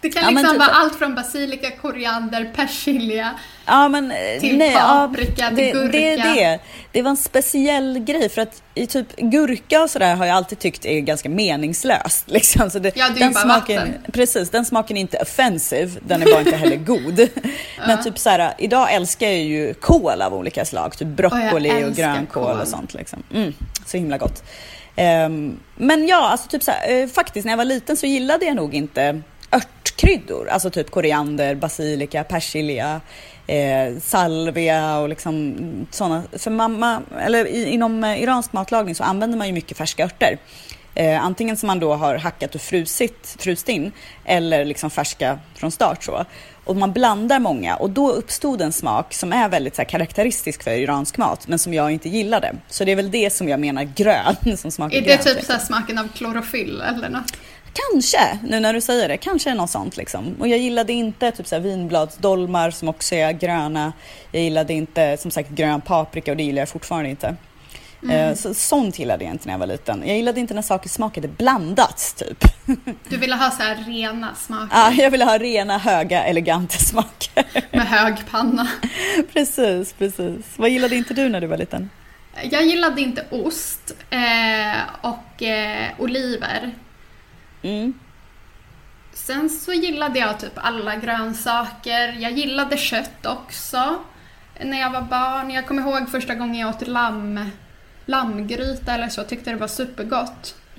[0.00, 3.34] Det kan liksom ja, vara typ, allt från basilika, koriander, persilja
[3.66, 5.90] ja, men, till nej, paprika, till det, gurka.
[5.92, 6.60] Det, det,
[6.92, 10.58] det var en speciell grej för att i typ gurka och sådär har jag alltid
[10.58, 12.30] tyckt är ganska meningslöst.
[12.30, 12.70] Liksom.
[12.70, 14.12] Så det, ja, det är den bara smaken, vatten.
[14.12, 17.28] Precis, den smaken är inte offensive, den är bara inte heller god.
[17.86, 21.94] Men typ såhär, idag älskar jag ju kål av olika slag, typ broccoli och, och
[21.94, 22.94] grönkål och sånt.
[22.94, 23.22] Liksom.
[23.34, 23.54] Mm,
[23.86, 24.44] så himla gott.
[24.96, 28.44] Ehm, men ja, alltså typ så här, eh, faktiskt när jag var liten så gillade
[28.44, 33.00] jag nog inte örtkryddor, alltså typ koriander, basilika, persilja,
[33.46, 35.56] eh, salvia och liksom
[35.90, 36.22] sådana.
[36.32, 40.38] För mamma, eller inom eh, iransk matlagning så använder man ju mycket färska örter.
[40.94, 43.92] Eh, antingen som man då har hackat och frusit, frust in
[44.24, 46.24] eller liksom färska från start så.
[46.64, 50.62] Och man blandar många och då uppstod en smak som är väldigt så här, karaktäristisk
[50.62, 52.54] för iransk mat men som jag inte gillade.
[52.68, 55.36] Så det är väl det som jag menar grön som smakar Är det grönt, typ
[55.36, 55.58] liksom.
[55.58, 57.32] så smaken av klorofyll eller något?
[57.90, 60.36] Kanske, nu när du säger det, kanske är något sånt liksom.
[60.38, 63.92] Och jag gillade inte typ så här vinbladsdolmar som också är gröna.
[64.30, 67.36] Jag gillade inte som sagt grön paprika och det gillar jag fortfarande inte.
[68.02, 68.16] Mm.
[68.16, 70.02] Eh, så, sånt gillade jag inte när jag var liten.
[70.06, 72.44] Jag gillade inte när saker smakade blandat typ.
[73.08, 74.76] Du ville ha så här rena smaker?
[74.76, 77.44] Ja, jag ville ha rena, höga, eleganta smaker.
[77.76, 78.68] Med hög panna.
[79.32, 80.46] precis, precis.
[80.56, 81.90] Vad gillade inte du när du var liten?
[82.42, 86.74] Jag gillade inte ost eh, och eh, oliver.
[87.62, 87.94] Mm.
[89.14, 92.16] Sen så gillade jag typ alla grönsaker.
[92.18, 93.98] Jag gillade kött också
[94.60, 95.50] när jag var barn.
[95.50, 97.50] Jag kommer ihåg första gången jag åt lamm,
[98.06, 99.24] lammgryta eller så.
[99.24, 100.54] Tyckte det var supergott.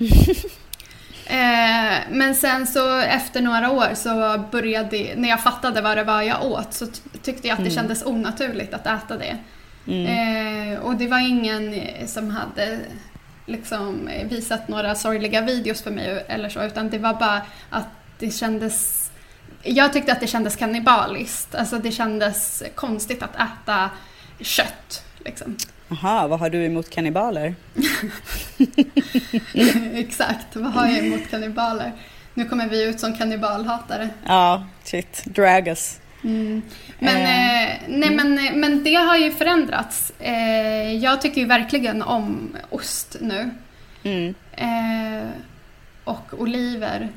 [1.26, 6.22] eh, men sen så efter några år så började, när jag fattade vad det var
[6.22, 6.86] jag åt så
[7.22, 7.74] tyckte jag att det mm.
[7.74, 9.38] kändes onaturligt att äta det.
[9.86, 10.72] Mm.
[10.72, 11.74] Eh, och det var ingen
[12.06, 12.78] som hade
[13.46, 18.30] liksom visat några sorgliga videos för mig eller så, utan det var bara att det
[18.30, 19.04] kändes
[19.64, 21.54] jag tyckte att det kändes kannibaliskt.
[21.54, 23.90] Alltså det kändes konstigt att äta
[24.40, 25.04] kött.
[25.18, 25.56] Liksom.
[25.94, 27.54] Aha, vad har du emot kannibaler?
[29.94, 31.92] Exakt, vad har jag emot kannibaler?
[32.34, 34.08] Nu kommer vi ut som kannibalhatare.
[34.26, 35.24] Ja, shit.
[35.24, 36.00] Drag us.
[36.24, 36.62] Mm.
[36.98, 38.34] Men, eh, eh nej, mm.
[38.34, 40.12] men, men det har ju förändrats.
[40.18, 43.50] Eh, jag tycker ju verkligen om ost nu.
[44.02, 44.34] Mm.
[44.52, 45.28] Eh,
[46.04, 47.08] och oliver.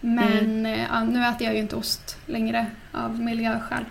[0.00, 0.66] Men mm.
[0.66, 3.84] Eh, ja, nu äter jag ju inte ost längre av miljöskäl.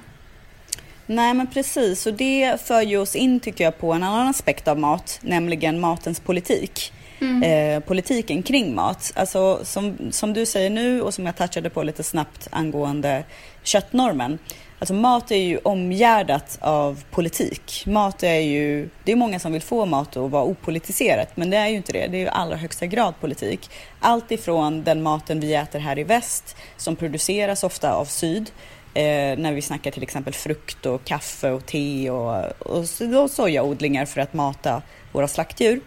[1.05, 4.67] Nej men precis och det för ju oss in tycker jag på en annan aspekt
[4.67, 6.93] av mat, nämligen matens politik.
[7.21, 7.43] Mm.
[7.43, 9.11] Eh, politiken kring mat.
[9.15, 13.23] Alltså som, som du säger nu och som jag touchade på lite snabbt angående
[13.63, 14.39] köttnormen.
[14.79, 17.83] Alltså mat är ju omgärdat av politik.
[17.87, 21.57] Mat är ju, det är många som vill få mat att vara opolitiserat men det
[21.57, 22.07] är ju inte det.
[22.07, 23.69] Det är ju allra högsta grad politik.
[23.99, 28.51] Allt ifrån den maten vi äter här i väst som produceras ofta av syd
[28.95, 34.05] eh, när vi snackar till exempel frukt och kaffe och te och, och, och sojaodlingar
[34.05, 34.81] för att mata
[35.11, 35.81] våra slaktdjur.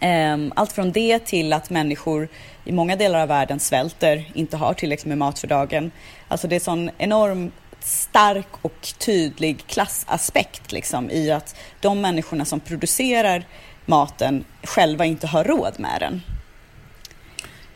[0.00, 2.28] Eh, allt från det till att människor
[2.64, 5.90] i många delar av världen svälter, inte har tillräckligt med mat för dagen.
[6.28, 7.50] Alltså det är sån enorm
[7.80, 13.44] stark och tydlig klassaspekt liksom, i att de människorna som producerar
[13.86, 16.22] maten själva inte har råd med den.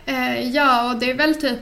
[0.06, 1.60] Eh, ja, och det är väl typ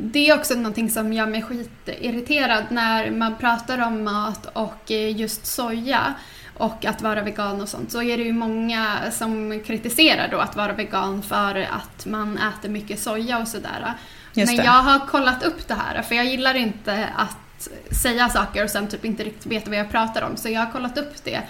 [0.00, 5.16] det är också någonting som gör mig skitirriterad när man pratar om mat och eh,
[5.16, 6.14] just soja
[6.54, 10.56] och att vara vegan och sånt så är det ju många som kritiserar då att
[10.56, 13.94] vara vegan för att man äter mycket soja och sådär.
[14.34, 17.68] Men jag har kollat upp det här för jag gillar inte att
[18.02, 20.36] säga saker och sen typ inte riktigt veta vad jag pratar om.
[20.36, 21.42] Så jag har kollat upp det.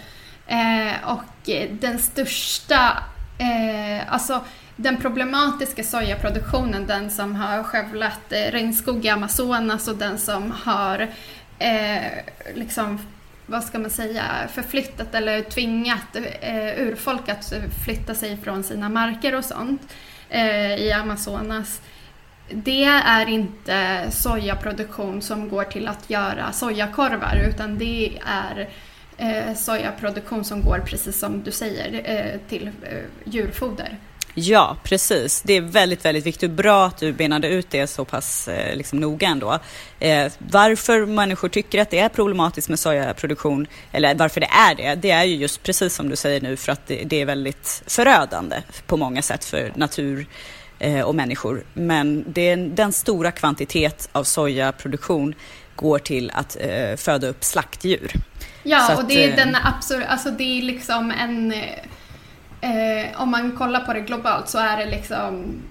[0.46, 3.02] Eh, och den största,
[3.38, 4.44] eh, alltså
[4.76, 11.08] den problematiska sojaproduktionen, den som har skövlat eh, regnskog i Amazonas och den som har
[11.58, 12.02] eh,
[12.54, 12.98] liksom
[13.46, 17.52] vad ska man säga, förflyttat eller tvingat eh, urfolk att
[17.84, 19.94] flytta sig från sina marker och sånt
[20.30, 21.80] eh, i Amazonas
[22.50, 28.68] det är inte sojaproduktion som går till att göra sojakorvar utan det är
[29.18, 33.98] eh, sojaproduktion som går, precis som du säger, eh, till eh, djurfoder.
[34.40, 35.42] Ja, precis.
[35.42, 36.50] Det är väldigt, väldigt viktigt.
[36.50, 39.58] Bra att du benade ut det så pass eh, liksom, noga ändå.
[40.00, 44.94] Eh, varför människor tycker att det är problematiskt med sojaproduktion, eller varför det är det,
[44.94, 47.82] det är ju just precis som du säger nu för att det, det är väldigt
[47.86, 50.26] förödande på många sätt för natur
[50.78, 51.64] eh, och människor.
[51.74, 55.34] Men det är den stora kvantitet av sojaproduktion
[55.76, 58.12] går till att eh, föda upp slaktdjur.
[58.68, 61.52] Ja, Så och att, det är eh, den absolut, alltså det är liksom en,
[62.60, 65.62] eh, om man kollar på det globalt så är det liksom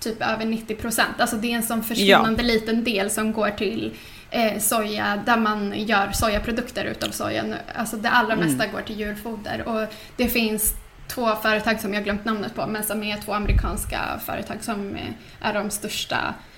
[0.00, 1.20] typ över 90 procent.
[1.20, 2.48] Alltså det är en sån försvinnande ja.
[2.48, 3.96] liten del som går till
[4.30, 7.54] eh, soja, där man gör sojaprodukter utav sojan.
[7.74, 8.46] Alltså det allra mm.
[8.46, 10.74] mesta går till djurfoder och det finns
[11.08, 14.98] två företag som jag glömt namnet på, men som är två amerikanska företag som
[15.40, 16.49] är de största eh,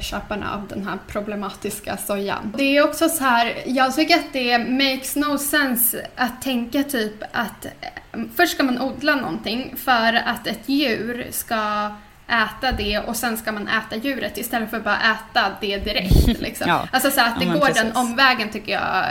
[0.00, 2.54] köparna av den här problematiska sojan.
[2.58, 7.22] Det är också så här, jag tycker att det makes no sense att tänka typ
[7.32, 11.90] att eh, först ska man odla någonting för att ett djur ska
[12.28, 16.26] äta det och sen ska man äta djuret istället för att bara äta det direkt.
[16.40, 16.68] Liksom.
[16.68, 16.88] ja.
[16.92, 17.82] Alltså så att det ja, går precis.
[17.82, 19.04] den omvägen tycker jag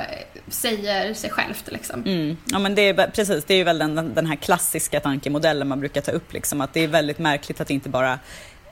[0.47, 1.71] säger sig självt.
[1.71, 2.03] Liksom.
[2.05, 2.37] Mm.
[2.45, 5.79] Ja men det är precis, det är ju väl den, den här klassiska tankemodellen man
[5.79, 8.19] brukar ta upp liksom, att det är väldigt märkligt att inte bara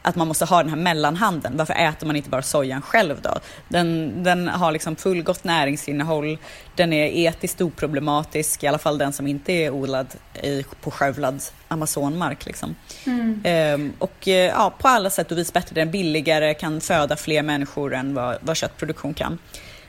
[0.02, 1.58] att man måste ha den här mellanhanden.
[1.58, 3.40] Varför äter man inte bara sojan själv då?
[3.68, 6.38] Den, den har liksom fullgott näringsinnehåll,
[6.76, 10.08] den är etiskt oproblematisk, i alla fall den som inte är odlad
[10.44, 12.46] i, på skövlad Amazonmark.
[12.46, 12.76] Liksom.
[13.06, 13.42] Mm.
[13.44, 17.44] Ehm, och eh, ja, på alla sätt och vis bättre, den billigare, kan föda fler
[17.44, 19.38] människor än vad, vad köttproduktion kan.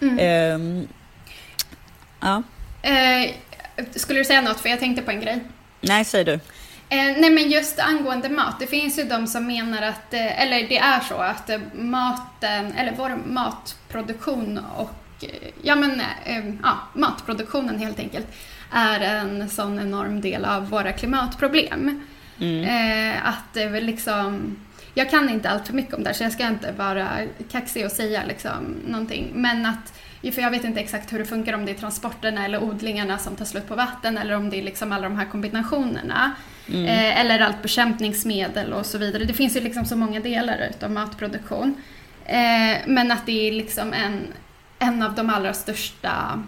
[0.01, 0.19] Mm.
[0.19, 0.89] Ehm,
[2.21, 2.43] ja.
[2.83, 3.31] Eh,
[3.97, 4.61] skulle du säga något?
[4.61, 5.41] För jag tänkte på en grej.
[5.81, 6.41] Nej, säg du.
[6.93, 10.69] Eh, nej men just angående mat, det finns ju de som menar att, eh, eller
[10.69, 16.79] det är så att eh, maten, eller vår matproduktion och, eh, ja men, eh, ja,
[16.95, 18.27] matproduktionen helt enkelt,
[18.71, 22.05] är en sån enorm del av våra klimatproblem.
[22.41, 22.65] Mm.
[22.65, 24.57] Eh, att det liksom,
[24.95, 27.09] jag kan inte allt för mycket om det här så jag ska inte vara
[27.51, 29.93] kaxig och säga liksom någonting, men att
[30.35, 33.37] för jag vet inte exakt hur det funkar, om det är transporterna eller odlingarna som
[33.37, 36.33] tar slut på vatten eller om det är liksom alla de här kombinationerna.
[36.69, 36.85] Mm.
[36.85, 39.25] Eh, eller allt bekämpningsmedel och så vidare.
[39.25, 41.83] Det finns ju liksom så många delar utav matproduktion.
[42.25, 44.27] Eh, men att det är liksom en,
[44.79, 46.43] en av de allra största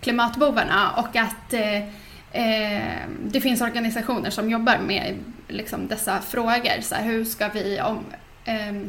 [0.00, 5.18] klimatbovarna och att eh, det finns organisationer som jobbar med
[5.48, 6.80] liksom dessa frågor.
[6.80, 8.04] Så här, hur ska vi om,
[8.44, 8.82] eh,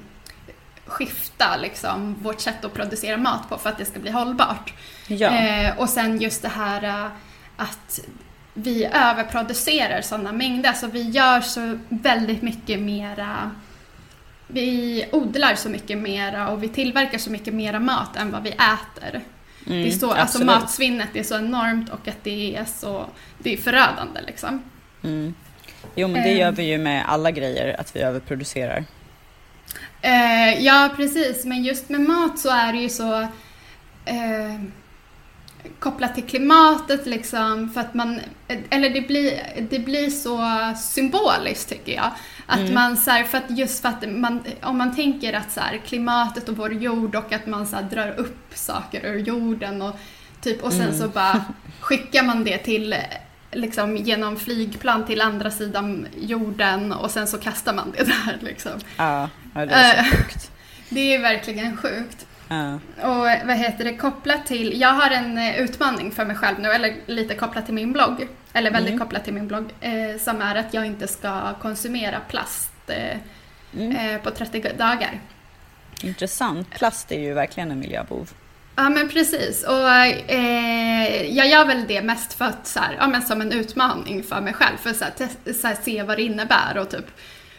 [0.86, 4.74] skifta liksom, vårt sätt att producera mat på för att det ska bli hållbart?
[5.08, 5.30] Ja.
[5.30, 7.10] Eh, och sen just det här
[7.58, 8.00] att
[8.54, 13.52] vi överproducerar sådana mängder, så vi gör så väldigt mycket mera
[14.48, 18.50] vi odlar så mycket mera och vi tillverkar så mycket mera mat än vad vi
[18.50, 19.22] äter.
[19.66, 23.06] det är så, alltså matsvinnet är så enormt och att det är så,
[23.38, 24.64] det är förödande liksom.
[25.96, 26.38] Jo men det Eh.
[26.38, 28.86] gör vi ju med alla grejer, att vi överproducerar.
[30.02, 31.46] Eh, ja, precis.
[31.46, 33.20] Men just med mat så är det ju så
[34.06, 34.62] eh,
[35.80, 37.70] kopplat till klimatet liksom.
[37.74, 38.20] För att man,
[38.70, 40.40] eller det blir, det blir så
[40.82, 42.12] symboliskt tycker jag.
[42.46, 45.60] Att man så här, för att just för att man, om man tänker att så
[45.60, 49.82] här, klimatet och vår jord och att man så här, drar upp saker ur jorden
[49.82, 49.96] och
[50.42, 51.46] typ och sen så bara
[51.80, 52.96] skickar man det till
[53.52, 58.72] liksom genom flygplan till andra sidan jorden och sen så kastar man det där liksom.
[58.98, 60.06] Ja, ja det är så Eh.
[60.06, 60.50] sjukt.
[60.90, 62.26] Det är verkligen sjukt.
[62.54, 62.74] Ja.
[63.10, 66.70] Och vad heter det, kopplat till, jag har en eh, utmaning för mig själv nu,
[66.70, 69.00] eller lite kopplat till min blogg, eller väldigt Mm.
[69.00, 73.18] kopplat till min blogg, eh, som är att jag inte ska konsumera plast eh,
[73.78, 73.96] Mm.
[74.16, 75.20] eh, på 30 dagar.
[76.04, 76.70] Intressant.
[76.70, 78.30] Plast är ju verkligen en miljöbov.
[78.76, 83.08] Ja men precis, och eh, jag gör väl det mest för att så här, ja,
[83.08, 86.18] men som en utmaning för mig själv, för att så här, så här, se vad
[86.18, 87.06] det innebär och typ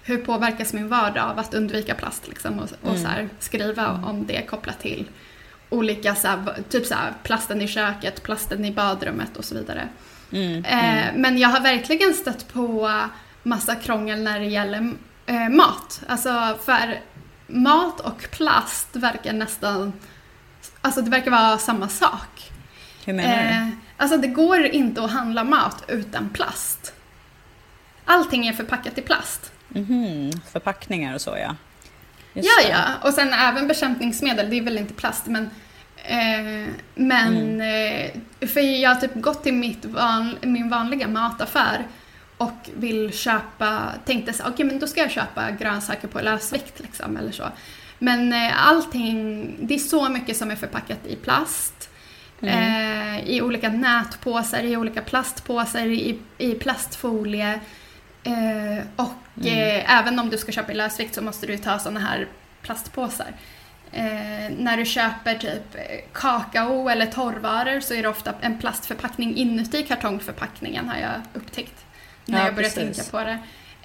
[0.07, 4.27] hur påverkas min vardag av att undvika plast liksom, och, och så här, skriva om
[4.27, 5.11] det kopplat till
[5.71, 9.89] olika, så här, typ så här, plasten i köket, plasten i badrummet och så vidare.
[10.33, 10.65] Mm.
[10.65, 13.01] Eh, men jag har verkligen stött på
[13.43, 14.93] massa krångel när det gäller
[15.27, 16.03] eh, mat.
[16.09, 17.01] Alltså för
[17.47, 19.93] mat och plast verkar nästan,
[20.81, 22.53] alltså det verkar vara samma sak.
[23.05, 23.49] Hur menar du?
[23.49, 26.93] Eh, alltså det går inte att handla mat utan plast.
[28.05, 29.54] Allting är förpackat i plast.
[29.75, 31.57] Mhm, Förpackningar och så ja.
[32.33, 33.09] Just Ja, ja.
[33.09, 35.51] Och sen även bekämpningsmedel, det är väl inte plast, men...
[35.97, 37.61] Eh, men...
[37.61, 38.11] Eh,
[38.49, 41.87] för jag har typ gått till mitt van, min vanliga mataffär
[42.37, 47.17] och vill köpa, tänkte så okej men då ska jag köpa grönsaker på lösvikt liksom,
[47.17, 47.45] eller så.
[47.99, 51.91] Men eh, allting, det är så mycket som är förpackat i plast.
[52.41, 57.61] Eh, I olika nätpåsar, i olika plastpåsar, i, i plastfolie.
[58.25, 62.01] Eh, och eh, även om du ska köpa i lösvikt så måste du ta sådana
[62.01, 62.29] här
[62.63, 63.33] plastpåsar.
[63.93, 65.81] Eh, när du köper typ eh,
[66.13, 71.85] kakao eller torrvaror så är det ofta en plastförpackning inuti kartongförpackningen har jag upptäckt.
[72.27, 72.97] När Ja, jag börjar precis.
[72.97, 73.39] tänka på det.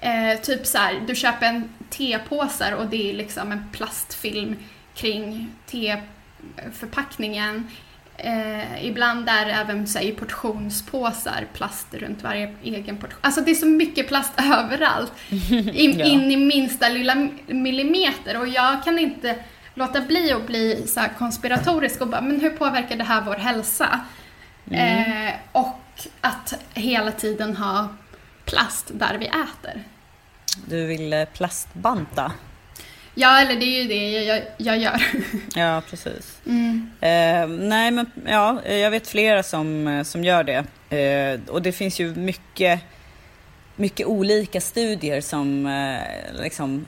[0.08, 4.56] Eh, typ så här, du köper en tepåsar och det är liksom en plastfilm
[4.94, 7.68] kring teförpackningen.
[8.24, 13.18] Eh, ibland är det även så här, i portionspåsar plast runt varje egen portion.
[13.20, 15.12] Alltså det är så mycket plast överallt.
[15.28, 16.04] In, Ja.
[16.06, 19.36] in i minsta lilla millimeter och jag kan inte
[19.74, 24.00] låta bli att bli så konspiratorisk och bara, men hur påverkar det här vår hälsa?
[24.70, 25.80] Eh, och
[26.20, 27.88] att hela tiden ha
[28.44, 29.82] plast där vi äter.
[30.66, 32.32] Du vill eh, plastbanta?
[33.20, 35.02] Ja, eller det är ju det jag, jag, gör.
[35.54, 36.40] Ja, precis.
[36.46, 36.90] Mm.
[37.00, 40.64] Eh, nej, men ja, jag vet flera som, eh, som gör det.
[40.96, 42.80] Eh, och det finns ju mycket,
[43.76, 46.86] mycket olika studier som eh, liksom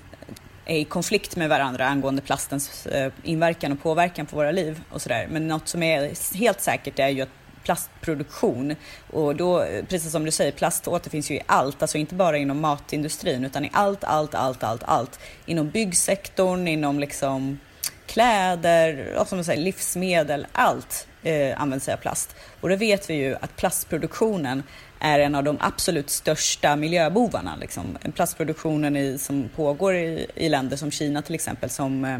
[0.64, 5.02] är i konflikt med varandra angående plastens eh, inverkan och påverkan på våra liv och
[5.02, 5.26] sådär.
[5.30, 8.76] Men något som är helt säkert är ju att plastproduktion
[9.10, 12.38] och då, eh, precis som du säger, plast återfinns ju i allt, alltså inte bara
[12.38, 15.20] inom matindustrin utan i allt, allt, allt, allt, allt.
[15.46, 17.58] Inom byggsektorn, inom liksom
[18.06, 22.36] kläder, och som säger, livsmedel, allt eh, använder sig av plast.
[22.60, 24.62] Och det vet vi ju att plastproduktionen
[25.02, 27.56] är en av de absolut största miljöbovarna.
[27.60, 27.98] Liksom.
[28.14, 32.18] Plastproduktionen i, som pågår i, i länder som Kina till exempel som, eh,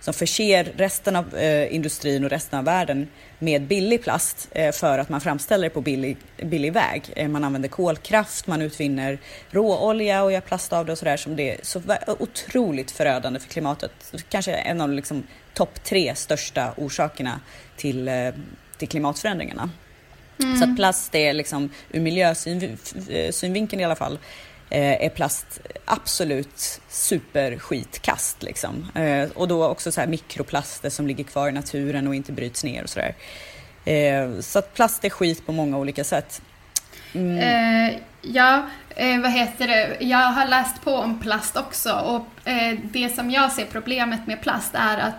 [0.00, 3.08] som förser resten av eh, industrin och resten av världen
[3.38, 7.02] med billig plast eh, för att man framställer det på billig, billig väg.
[7.16, 9.18] Eh, man använder kolkraft, man utvinner
[9.50, 11.82] råolja och gör plast av det och sådär som det är så
[12.18, 13.92] otroligt förödande för klimatet.
[14.28, 17.40] Kanske en av de liksom, topp tre största orsakerna
[17.76, 18.30] till, eh,
[18.78, 19.70] till klimatförändringarna.
[20.58, 24.18] Så att plast är liksom, ur miljösynvinkeln i alla fall,
[24.70, 28.42] eh, är plast absolut superskitkast.
[28.42, 28.86] Liksom.
[28.94, 32.64] Eh, och då också så här mikroplaster som ligger kvar i naturen och inte bryts
[32.64, 33.14] ner och sådär.
[33.84, 36.42] Eh, så att plast är skit på många olika sätt.
[37.14, 38.66] Eh, ja,
[38.96, 39.96] eh, vad heter det?
[40.00, 44.42] Jag har läst på om plast också och eh, det som jag ser problemet med
[44.42, 45.14] plast är att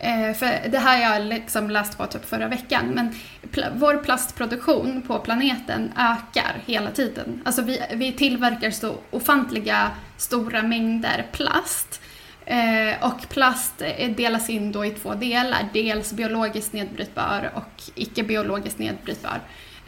[0.00, 3.14] Eh, för det här har jag liksom läst på typ förra veckan, men
[3.50, 7.42] pl vår plastproduktion på planeten ökar hela tiden.
[7.44, 12.00] Alltså vi, vi tillverkar så ofantliga stora mängder plast.
[12.44, 18.22] Eh, och plast eh, delas in då i två delar, dels biologiskt nedbrytbar och icke
[18.22, 19.40] biologiskt nedbrytbar.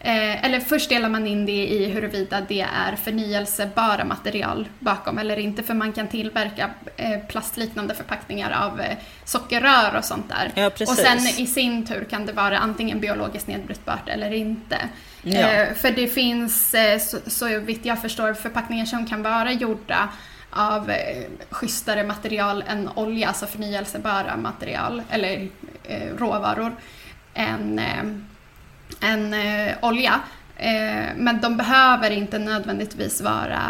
[0.04, 5.38] Eh, eller först delar man in det i huruvida det är förnyelsebara material bakom eller
[5.38, 10.52] inte, för man kan tillverka eh, plastliknande förpackningar av eh, sockerrör och sånt där.
[10.54, 14.76] Ja, och sen i sin tur kan det vara antingen biologiskt nedbrytbart eller inte.
[15.22, 15.66] Ja.
[15.76, 20.08] För det finns, så, så vitt jag förstår, förpackningar som kan vara gjorda
[20.50, 25.48] av eh, schysstare material än olja, alltså förnyelsebara material eller
[26.16, 26.76] råvaror,
[27.34, 27.80] än
[29.02, 30.20] än eh, olja.
[30.56, 33.60] Eh, men de behöver inte nödvändigtvis vara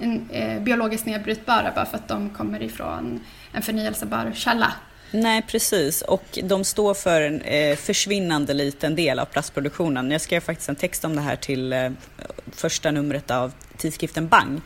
[0.00, 3.20] en, eh, biologiskt nedbrytbara bara för att de kommer ifrån
[3.52, 4.72] en förnyelsebar källa.
[5.10, 6.02] Nej, precis.
[6.02, 10.10] Och de står för en eh, försvinnande liten del av plastproduktionen.
[10.10, 11.90] Jag skrev faktiskt en text om det här till eh,
[12.52, 14.60] första numret av tidskriften Bang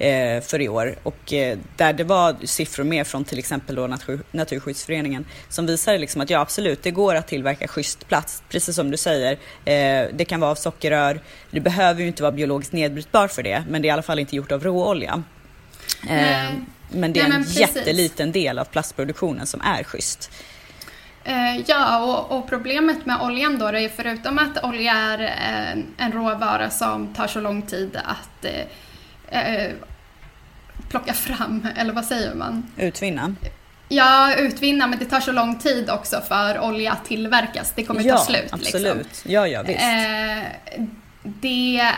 [0.00, 3.86] eh, för i år och eh, där det var siffror med från till exempel då
[3.86, 8.76] Natur, Naturskyddsföreningen som visar liksom att ja absolut, det går att tillverka schysst plast, precis
[8.76, 9.32] som du säger.
[9.64, 11.20] Eh, det kan vara av sockerrör,
[11.50, 14.18] det behöver ju inte vara biologiskt nedbrytbar för det, men det är i alla fall
[14.18, 15.22] inte gjort av råolja.
[16.08, 16.50] Eh,
[16.92, 20.30] men det är Nej, en men jätteliten del av plastproduktionen som är schysst.
[21.24, 26.12] Eh, ja, och, och, problemet med oljan då är förutom att olja är en, en
[26.12, 29.72] råvara som tar så lång tid att eh, eh
[30.90, 32.66] plocka fram, eller vad säger man?
[32.76, 33.34] Utvinna?
[33.88, 37.72] Ja, utvinna, men det tar så lång tid också för olja att tillverkas.
[37.76, 38.48] Det kommer ja, ta slut.
[38.52, 38.96] absolut.
[38.96, 39.30] Liksom.
[39.30, 39.80] Ja, ja, visst.
[39.80, 40.82] Eh,
[41.22, 41.92] det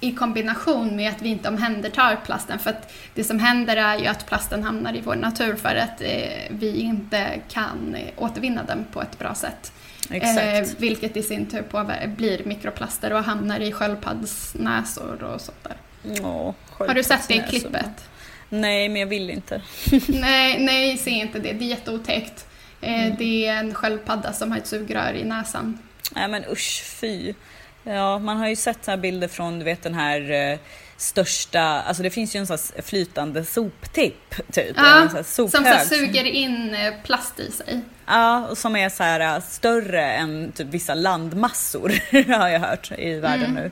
[0.00, 2.58] i kombination med att vi inte omhändertar plasten.
[2.58, 6.00] För att det som händer är ju att plasten hamnar i vår natur för att
[6.00, 6.08] eh,
[6.50, 9.72] vi inte kan eh, återvinna den på ett bra sätt.
[10.10, 15.76] Eh, vilket i sin tur blir mikroplaster och hamnar i sköldpaddsnäsor och sånt där.
[16.22, 18.08] Åh, Har du sett det klippet?
[18.48, 19.62] Nej, men jag vill inte.
[20.08, 21.52] nej, nej, se inte det.
[21.52, 22.46] Det är jätteotäckt.
[22.80, 23.16] Eh, mm.
[23.18, 25.78] Det är en sköldpadda som har ett sugrör i näsan.
[26.14, 27.34] Nej men usch, fy.
[27.82, 30.58] Ja, man har ju sett här bilder från du vet den här eh,
[30.96, 34.76] största, alltså det finns ju en sån flytande soptipp typ.
[34.76, 37.80] Ja, som så suger in eh, plast i sig.
[38.06, 41.92] Ja, och som är så här eh, större än typ vissa landmassor
[42.38, 43.62] har jag hört i världen mm.
[43.62, 43.70] nu.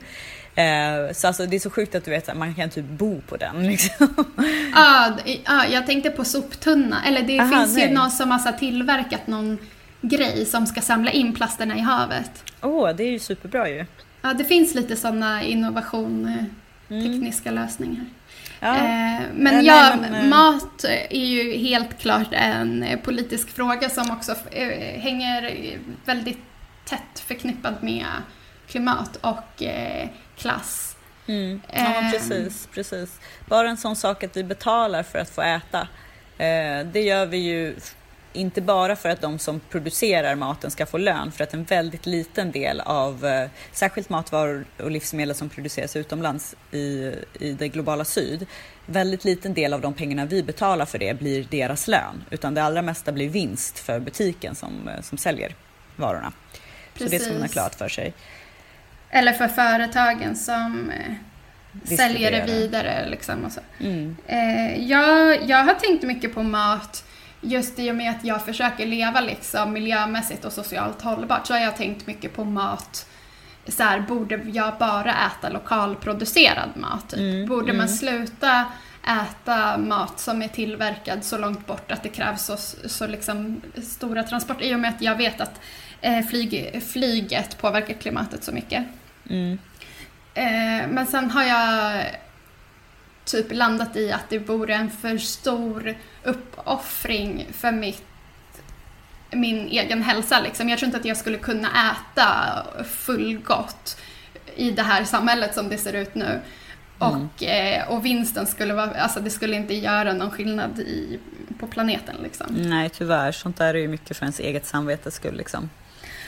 [0.55, 3.20] Eh, så alltså, det är så sjukt att du vet att man kan typ bo
[3.20, 3.66] på den.
[3.66, 4.14] Liksom.
[4.74, 7.05] Ja, ah, jag tänkte på soptunna.
[7.07, 7.88] Eller det Aha, finns nej.
[7.88, 9.59] ju någon som har tillverkat någon
[10.00, 12.44] grej som ska samla in plasterna i havet.
[12.61, 13.84] Åh, oh, det är ju superbra ju.
[14.22, 17.12] Ja, det finns lite sådana innovation, eh, mm.
[17.12, 18.05] tekniska lösningar.
[18.61, 18.76] Ja.
[18.76, 24.34] Eh, men äh, ja, mat är ju helt klart en politisk fråga som också
[24.96, 25.55] hänger
[26.05, 26.38] väldigt
[26.84, 28.07] tätt förknippad med
[28.68, 29.62] klimat och
[30.43, 30.97] klass.
[31.26, 31.61] Mm.
[31.72, 33.20] Ja, precis, precis.
[33.49, 35.88] Bara en sån sak att vi betalar för att få äta.
[36.84, 37.74] Det gör vi ju
[38.32, 42.07] inte bara för att de som producerar maten ska få lön, för att en väldigt
[42.07, 48.05] liten del av eh, särskilt matvaror och livsmedel som produceras utomlands i, i det globala
[48.05, 48.47] syd,
[48.86, 52.62] väldigt liten del av de pengarna vi betalar för det blir deras lön, utan det
[52.62, 55.55] allra mesta blir vinst för butiken som, eh, som säljer
[55.97, 56.32] varorna.
[56.95, 57.11] Precis.
[57.11, 58.14] Så det ska man ha klart för sig.
[59.15, 63.09] Eller för företagen som eh, säljer det vidare.
[63.09, 63.61] Liksom och så.
[63.81, 64.17] Mm.
[64.27, 67.05] Eh, jag, jag har tänkt mycket på mat
[67.41, 71.61] just i och med att jag försöker leva liksom miljömässigt och socialt hållbart så har
[71.61, 73.07] jag tänkt mycket på mat
[73.69, 77.09] så här, borde jag bara äta lokalproducerad mat?
[77.09, 77.19] Typ?
[77.19, 77.77] Mm, borde mm.
[77.77, 78.65] man sluta
[79.23, 82.57] äta mat som är tillverkad så långt bort att det krävs så,
[82.89, 84.65] så liksom stora transporter?
[84.65, 85.61] I och med att jag vet att
[86.01, 88.85] eh, flyg, flyget påverkar klimatet så mycket.
[89.31, 89.59] Mm.
[90.35, 92.07] Eh, men sen har jag
[93.25, 98.05] typ landat i att det vore en för stor uppoffring för mitt,
[99.31, 100.41] min egen hälsa.
[100.41, 100.68] Liksom.
[100.68, 104.01] Jag tror inte att jag skulle kunna äta fullgott
[104.57, 106.41] i det här samhället som det ser ut nu.
[107.01, 107.29] Mm.
[107.37, 111.18] Och, eh, och vinsten skulle vara, alltså det skulle inte göra någon skillnad i,
[111.59, 112.47] på planeten liksom.
[112.51, 115.70] Nej tyvärr, sånt där är ju mycket för ens eget samvetes skull liksom.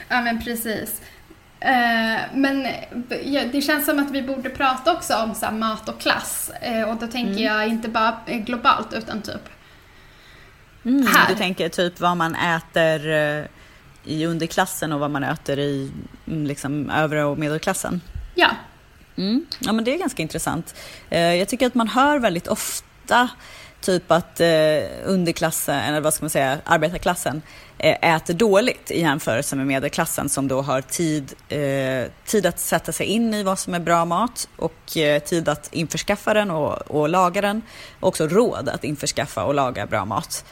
[0.08, 1.00] Ja men precis.
[1.64, 2.66] Eh, men
[3.52, 6.50] det känns som att vi borde prata också om så mat och klass.
[6.60, 7.42] Eh, och då tänker mm.
[7.42, 9.48] jag inte bara globalt utan typ
[10.84, 11.28] mm, här.
[11.28, 13.44] Du tänker typ vad man äter eh,
[14.04, 15.92] i underklassen och vad man äter i
[16.26, 18.00] mm, liksom, övre och medelklassen?
[18.34, 18.50] Ja.
[19.16, 19.46] Mm.
[19.58, 20.74] Ja men det är ganska intressant.
[21.08, 23.28] Jag tycker att man hör väldigt ofta
[23.84, 24.46] typ att eh,
[25.04, 27.42] underklassen, eller vad ska man säga, arbetarklassen
[27.78, 32.92] eh, äter dåligt i jämförelse med medelklassen som då har tid, eh, tid att sätta
[32.92, 36.72] sig in i vad som är bra mat och eh, tid att införskaffa den och,
[36.72, 37.62] och laga den.
[38.00, 40.44] Och också råd att införskaffa och laga bra mat.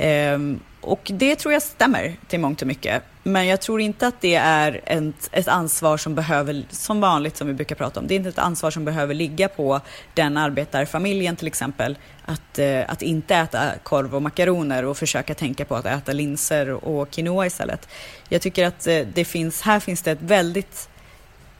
[0.00, 3.02] Ehm, och det tror jag stämmer till mångt och mycket.
[3.22, 7.46] Men jag tror inte att det är ett, ett ansvar som behöver, som vanligt som
[7.46, 9.80] vi brukar prata om, det är inte ett ansvar som behöver ligga på
[10.14, 11.98] den arbetarfamiljen till exempel.
[12.24, 16.70] Att, eh, att inte äta korv och makaroner och försöka tänka på att äta linser
[16.70, 17.88] och quinoa istället.
[18.28, 20.89] Jag tycker att eh, det finns, här finns det ett väldigt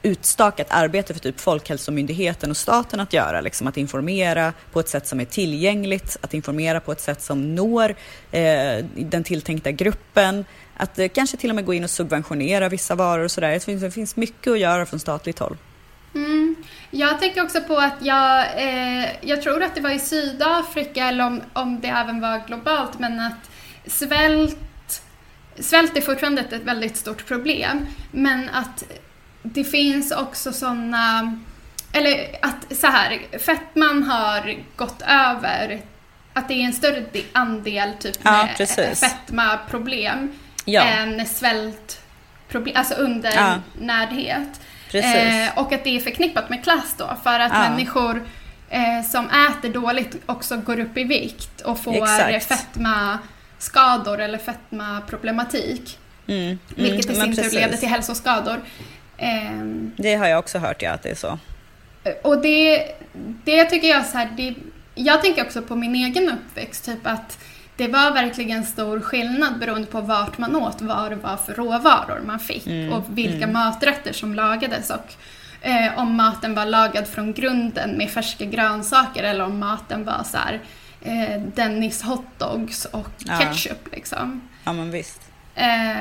[0.03, 3.41] utstakat arbete för typ Folkhälsomyndigheten och staten att göra.
[3.41, 7.55] Liksom att informera på ett sätt som är tillgängligt, att informera på ett sätt som
[7.55, 7.95] når
[8.31, 10.45] eh, den tilltänkta gruppen.
[10.77, 13.51] Att eh, kanske till och med gå in och subventionera vissa varor och sådär.
[13.51, 15.57] Det finns, det finns mycket att göra från statligt håll.
[16.15, 16.55] Mm.
[16.91, 21.25] Jag tänker också på att jag, eh, jag tror att det var i Sydafrika eller
[21.25, 23.51] om, om det även var globalt, men att
[23.87, 24.57] svält
[25.59, 28.83] Svält är fortfarande ett väldigt stort problem, men att
[29.43, 31.37] det finns också sådana,
[31.93, 35.81] eller att så här, fettman har gått över,
[36.33, 40.31] att det är en större andel typ ja, med fetmaproblem
[40.65, 40.81] ja.
[40.81, 44.61] än svältproblem, alltså undernärdhet.
[44.91, 44.99] Ja.
[44.99, 48.27] Eh, och att det är förknappat med klass då, för att människor
[48.69, 52.47] eh, som äter dåligt också går upp i vikt och får Exakt.
[52.47, 55.97] fetmaskador eller fetmaproblematik.
[56.27, 58.61] Mm, mm, vilket i sin tur leder till hälsoskador.
[59.21, 61.39] Um, det har jag också hört, ja, att det är så.
[62.21, 62.91] Och det,
[63.43, 64.55] det tycker jag så här, det,
[64.95, 67.37] jag tänker också på min egen uppväxt, typ att
[67.75, 72.21] det var verkligen stor skillnad beroende på vart man åt, vad det var för råvaror
[72.25, 73.53] man fick mm, och vilka mm.
[73.53, 75.13] maträtter som lagades och
[75.61, 80.37] eh, om maten var lagad från grunden med färska grönsaker eller om maten var så
[80.37, 80.59] här,
[81.01, 83.39] eh, Dennis hotdogs och ja.
[83.39, 84.41] ketchup liksom.
[84.63, 85.21] Ja men visst.
[85.55, 85.95] Eh,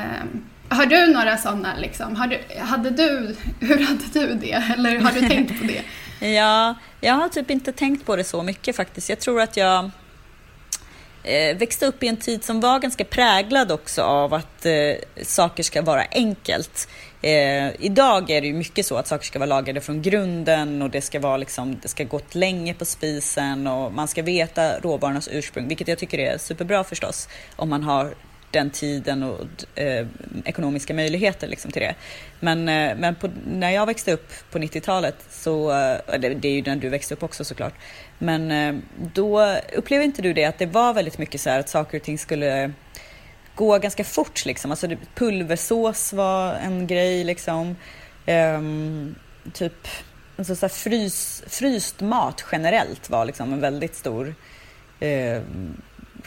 [0.70, 2.16] har du några sådana liksom?
[2.16, 4.52] Har du, hade du, hur hade du det?
[4.52, 5.82] Eller har du tänkt på det?
[6.34, 9.08] ja, jag har typ inte tänkt på det så mycket faktiskt.
[9.08, 9.90] Jag tror att jag
[11.22, 14.72] eh, växte upp i en tid som var ganska präglad också av att eh,
[15.22, 16.88] saker ska vara enkelt.
[17.22, 20.90] Eh, idag är det ju mycket så att saker ska vara lagade från grunden och
[20.90, 25.28] det ska vara liksom, det ska gått länge på spisen och man ska veta råvarornas
[25.32, 28.14] ursprung, vilket jag tycker är superbra förstås om man har
[28.50, 30.06] den tiden och eh,
[30.44, 31.94] ekonomiska möjligheter liksom till det.
[32.40, 36.52] Men, eh, men på, när jag växte upp på 90-talet, så, eh, det, det, är
[36.52, 37.74] ju när du växte upp också såklart,
[38.18, 38.82] men eh,
[39.14, 42.04] då upplevde inte du det att det var väldigt mycket så här att saker och
[42.04, 42.72] ting skulle
[43.54, 44.70] gå ganska fort liksom.
[44.70, 47.76] Alltså pulversås var en grej liksom.
[48.26, 49.14] Um,
[49.52, 49.88] typ
[50.36, 54.34] alltså så frys, fryst mat generellt var liksom en väldigt stor
[55.00, 55.42] eh,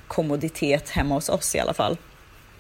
[0.08, 1.98] kommoditet hemma hos oss i alla fall.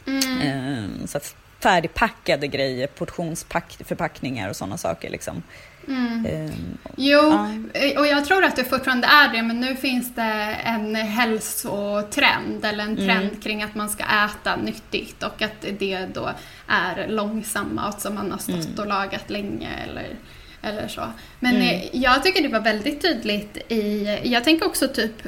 [0.07, 0.41] Mm.
[0.41, 1.19] Eh, så
[1.59, 5.09] färdigpackade grejer, portionsförpackningar och sådana saker.
[5.09, 5.43] Liksom.
[5.87, 6.25] Mm.
[6.25, 6.53] Eh,
[6.97, 7.99] jo, ja.
[7.99, 12.83] och jag tror att det fortfarande är det, men nu finns det en hälsotrend, eller
[12.83, 13.41] en trend mm.
[13.41, 16.29] kring att man ska äta nyttigt och att det då
[16.67, 18.79] är långsam mat som man har stått mm.
[18.79, 20.15] och lagat länge eller
[20.63, 21.01] eller så.
[21.39, 21.67] Men mm.
[21.67, 25.27] Eh, jag tycker det var väldigt tydligt i, jag tänker också typ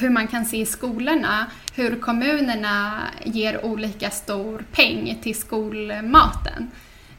[0.00, 6.70] hur man kan se i skolorna, hur kommunerna ger olika stor peng till skolmaten.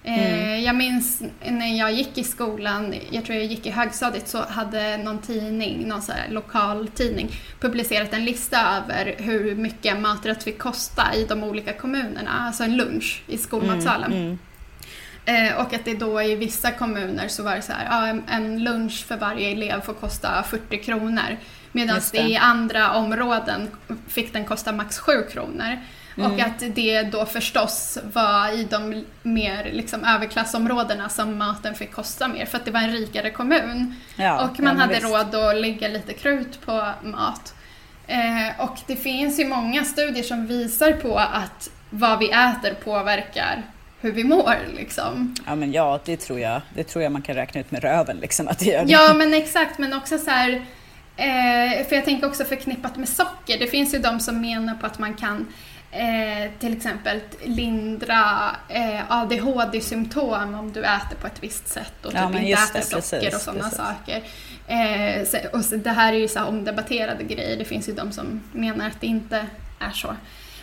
[0.03, 0.63] Eh, mm.
[0.63, 4.97] Jag minns när jag gick i skolan, jag tror jag gick i högstadiet, så hade
[4.97, 11.15] någon tidning, någon så lokal tidning, publicerat en lista över hur mycket maträtt fick kosta
[11.15, 14.13] i de olika kommunerna, alltså en lunch i skolmatsalen.
[14.13, 14.39] Mm.
[15.27, 18.63] Eh, och att det då i vissa kommuner så var det så här, ja, en
[18.63, 21.37] lunch för varje elev får kosta 40 kronor.
[21.71, 22.21] Medan det.
[22.21, 22.29] det.
[22.29, 23.69] i andra områden
[24.07, 25.77] fick den kosta max 7 kronor.
[26.17, 26.31] Mm.
[26.31, 32.27] Och att det då förstås var i de mer liksom, överklassområdena som maten fick kosta
[32.27, 33.95] mer för att det var en rikare kommun.
[34.15, 35.05] Ja, och man ja, hade visst.
[35.05, 37.53] råd att lägga lite krut på mat.
[38.07, 43.63] Eh, och det finns ju många studier som visar på att vad vi äter påverkar
[44.01, 45.35] hur vi mår liksom.
[45.45, 46.61] Ja men ja, det tror jag.
[46.75, 48.91] Det tror jag man kan räkna ut med röven liksom att det gör det.
[48.91, 50.49] Ja men exakt, men också så här,
[51.17, 53.59] eh, för jag tänker också förknippat med socker.
[53.59, 55.47] Det finns ju de som menar på att man kan
[55.91, 62.27] eh, till exempel lindra eh, ADHD-symptom om du äter på ett visst sätt och ja,
[62.27, 64.23] typ inte äter det, socker precis, och sådana saker.
[64.67, 67.57] Eh, och så, det här är ju så omdebatterade grejer.
[67.57, 69.45] Det finns ju de som menar att det inte
[69.79, 70.15] är så.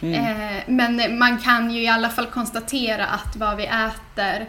[0.05, 0.15] Mm.
[0.15, 4.47] Eh, men man kan ju i alla fall konstatera att vad vi äter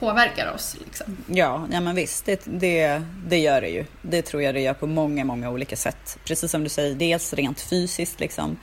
[0.00, 0.76] påverkar oss.
[0.84, 1.16] Liksom.
[1.26, 3.84] Ja, ja men visst, det, det, det gör det ju.
[4.02, 6.18] Det tror jag det gör på många, många olika sätt.
[6.24, 8.56] Precis som du säger, dels rent fysiskt liksom,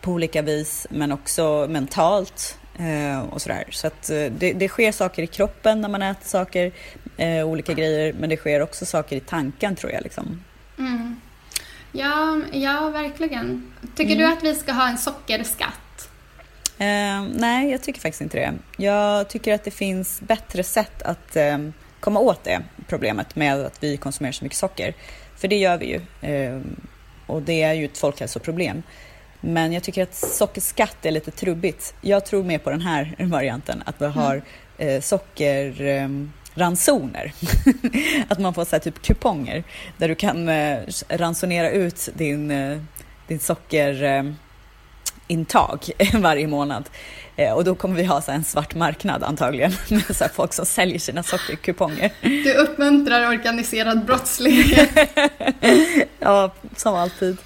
[0.00, 3.64] på olika vis, men också mentalt eh, och sådär.
[3.70, 6.72] Så att eh, det, det sker saker i kroppen när man äter saker,
[7.16, 10.02] eh, olika grejer, men det sker också saker i tanken tror jag.
[10.02, 10.44] Liksom.
[10.78, 11.20] Mm.
[11.92, 13.72] Ja, ja, verkligen.
[13.96, 14.18] Tycker mm.
[14.18, 16.08] du att vi ska ha en sockerskatt?
[16.78, 18.54] Eh, nej, jag tycker faktiskt inte det.
[18.76, 21.58] Jag tycker att det finns bättre sätt att eh,
[22.00, 24.94] komma åt det problemet med att vi konsumerar så mycket socker.
[25.36, 26.30] För det gör vi ju.
[26.30, 26.60] Eh,
[27.26, 28.82] och det är ju ett folkhälsoproblem.
[29.40, 31.94] Men jag tycker att sockerskatt är lite trubbigt.
[32.00, 34.42] Jag tror mer på den här varianten, att vi har
[34.78, 34.96] mm.
[34.96, 35.00] eh,
[36.52, 37.32] sockerransoner.
[38.28, 39.64] att man får så typ kuponger
[39.98, 40.78] där du kan eh,
[41.08, 42.78] ransonera ut din, eh,
[43.26, 44.34] din socker
[45.26, 46.90] intag varje månad.
[47.36, 50.66] Eh, och då kommer vi ha så en svart marknad antagligen med så folk som
[50.66, 52.12] säljer sina sockerkuponger.
[52.20, 54.90] Du uppmuntrar organiserad brottslighet.
[56.18, 57.36] ja, som alltid.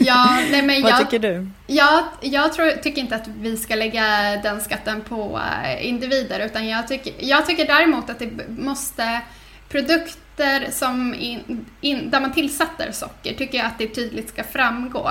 [0.00, 1.48] Ja, nej men Vad jag, tycker du?
[1.66, 6.68] Jag, jag tror, tycker inte att vi ska lägga den skatten på eh, individer utan
[6.68, 9.20] jag tycker, jag tycker däremot att det måste
[9.68, 15.10] produkter som in, in, där man tillsätter socker tycker jag att det tydligt ska framgå.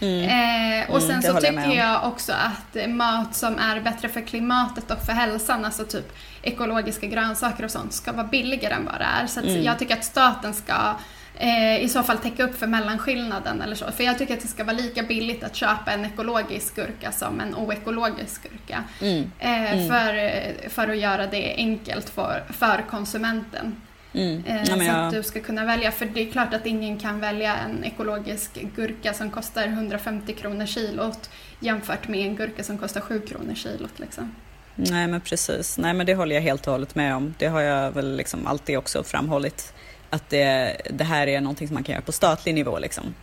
[0.00, 0.22] Mm.
[0.22, 4.20] Eh, och mm, sen mm, så tycker jag också att mat som är bättre för
[4.20, 6.12] klimatet och för hälsan, alltså typ
[6.42, 9.26] ekologiska grönsaker och sånt, ska vara billigare än vad det är.
[9.26, 9.62] Så mm.
[9.62, 10.96] jag tycker att staten ska
[11.38, 13.92] eh, i så fall täcka upp för mellanskillnaden eller så.
[13.92, 17.40] För jag tycker att det ska vara lika billigt att köpa en ekologisk gurka som
[17.40, 18.84] en oekologisk gurka.
[19.00, 19.30] Mm.
[19.38, 19.88] Eh, mm.
[19.88, 23.76] för, för att göra det enkelt för, för konsumenten.
[24.12, 24.44] Mm.
[24.46, 25.06] Eh, ja, så jag...
[25.06, 25.92] att du ska kunna välja.
[25.92, 30.66] För det är klart att ingen kan välja en ekologisk gurka som kostar 150 kronor
[30.66, 33.98] kilot jämfört med en gurka som kostar 7 kronor kilot.
[33.98, 34.34] Liksom.
[34.74, 37.34] Nej men precis, nej men det håller jag helt och hållet med om.
[37.38, 39.72] Det har jag väl liksom alltid också framhållit.
[40.10, 43.14] Att det, det här är någonting som man kan göra på statlig nivå liksom.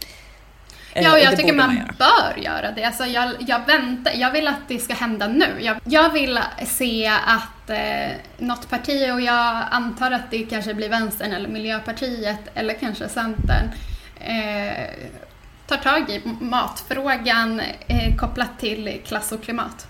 [0.93, 2.83] Eh, ja, och jag tycker man, man bör göra det.
[2.83, 5.47] Alltså jag, jag, väntar, jag vill att det ska hända nu.
[5.59, 10.89] Jag, jag vill se att eh, något parti, och jag antar att det kanske blir
[10.89, 13.71] Vänstern eller Miljöpartiet eller kanske Centern,
[14.19, 14.89] eh,
[15.67, 19.88] tar tag i matfrågan eh, kopplat till klass och klimat.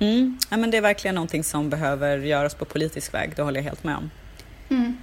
[0.00, 0.38] Mm.
[0.50, 3.64] Ja, men det är verkligen någonting som behöver göras på politisk väg, det håller jag
[3.64, 4.10] helt med om.
[4.68, 4.96] Mm.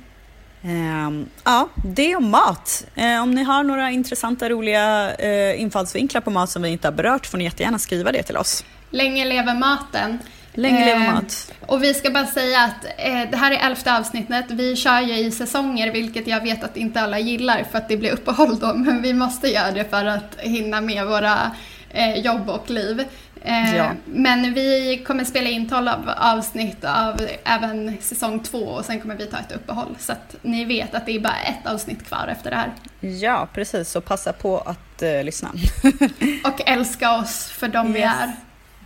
[0.62, 2.86] Um, ja, det om mat.
[2.98, 6.94] Uh, om ni har några intressanta, roliga uh, infallsvinklar på mat som vi inte har
[6.94, 8.64] berört får ni jättegärna skriva det till oss.
[8.90, 10.20] Länge lever maten.
[10.54, 11.54] Länge lever uh, mat.
[11.66, 14.46] Och vi ska bara säga att eh, det här är elfte avsnittet.
[14.50, 17.98] Vi kör ju i säsonger, vilket jag vet att inte alla gillar för att det
[17.98, 21.52] blir uppehåll då, men vi måste göra det för att hinna med våra
[21.90, 23.04] eh, jobb och liv.
[23.42, 23.92] Eh, ja.
[24.06, 29.26] Men vi kommer spela in 12 avsnitt av även säsong två och sen kommer vi
[29.26, 29.96] ta ett uppehåll.
[30.00, 32.72] Så att ni vet att det är bara ett avsnitt kvar efter det här.
[33.00, 33.90] Ja, precis.
[33.90, 35.50] Så passa på att uh, lyssna.
[36.44, 37.96] och älska oss för de yes.
[37.96, 38.32] vi är.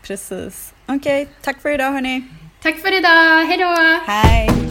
[0.03, 0.73] Precis.
[0.85, 2.23] Okej, okay, tack för idag hörni.
[2.61, 3.45] Tack för idag.
[3.45, 4.01] Hej då!
[4.11, 4.70] Hej!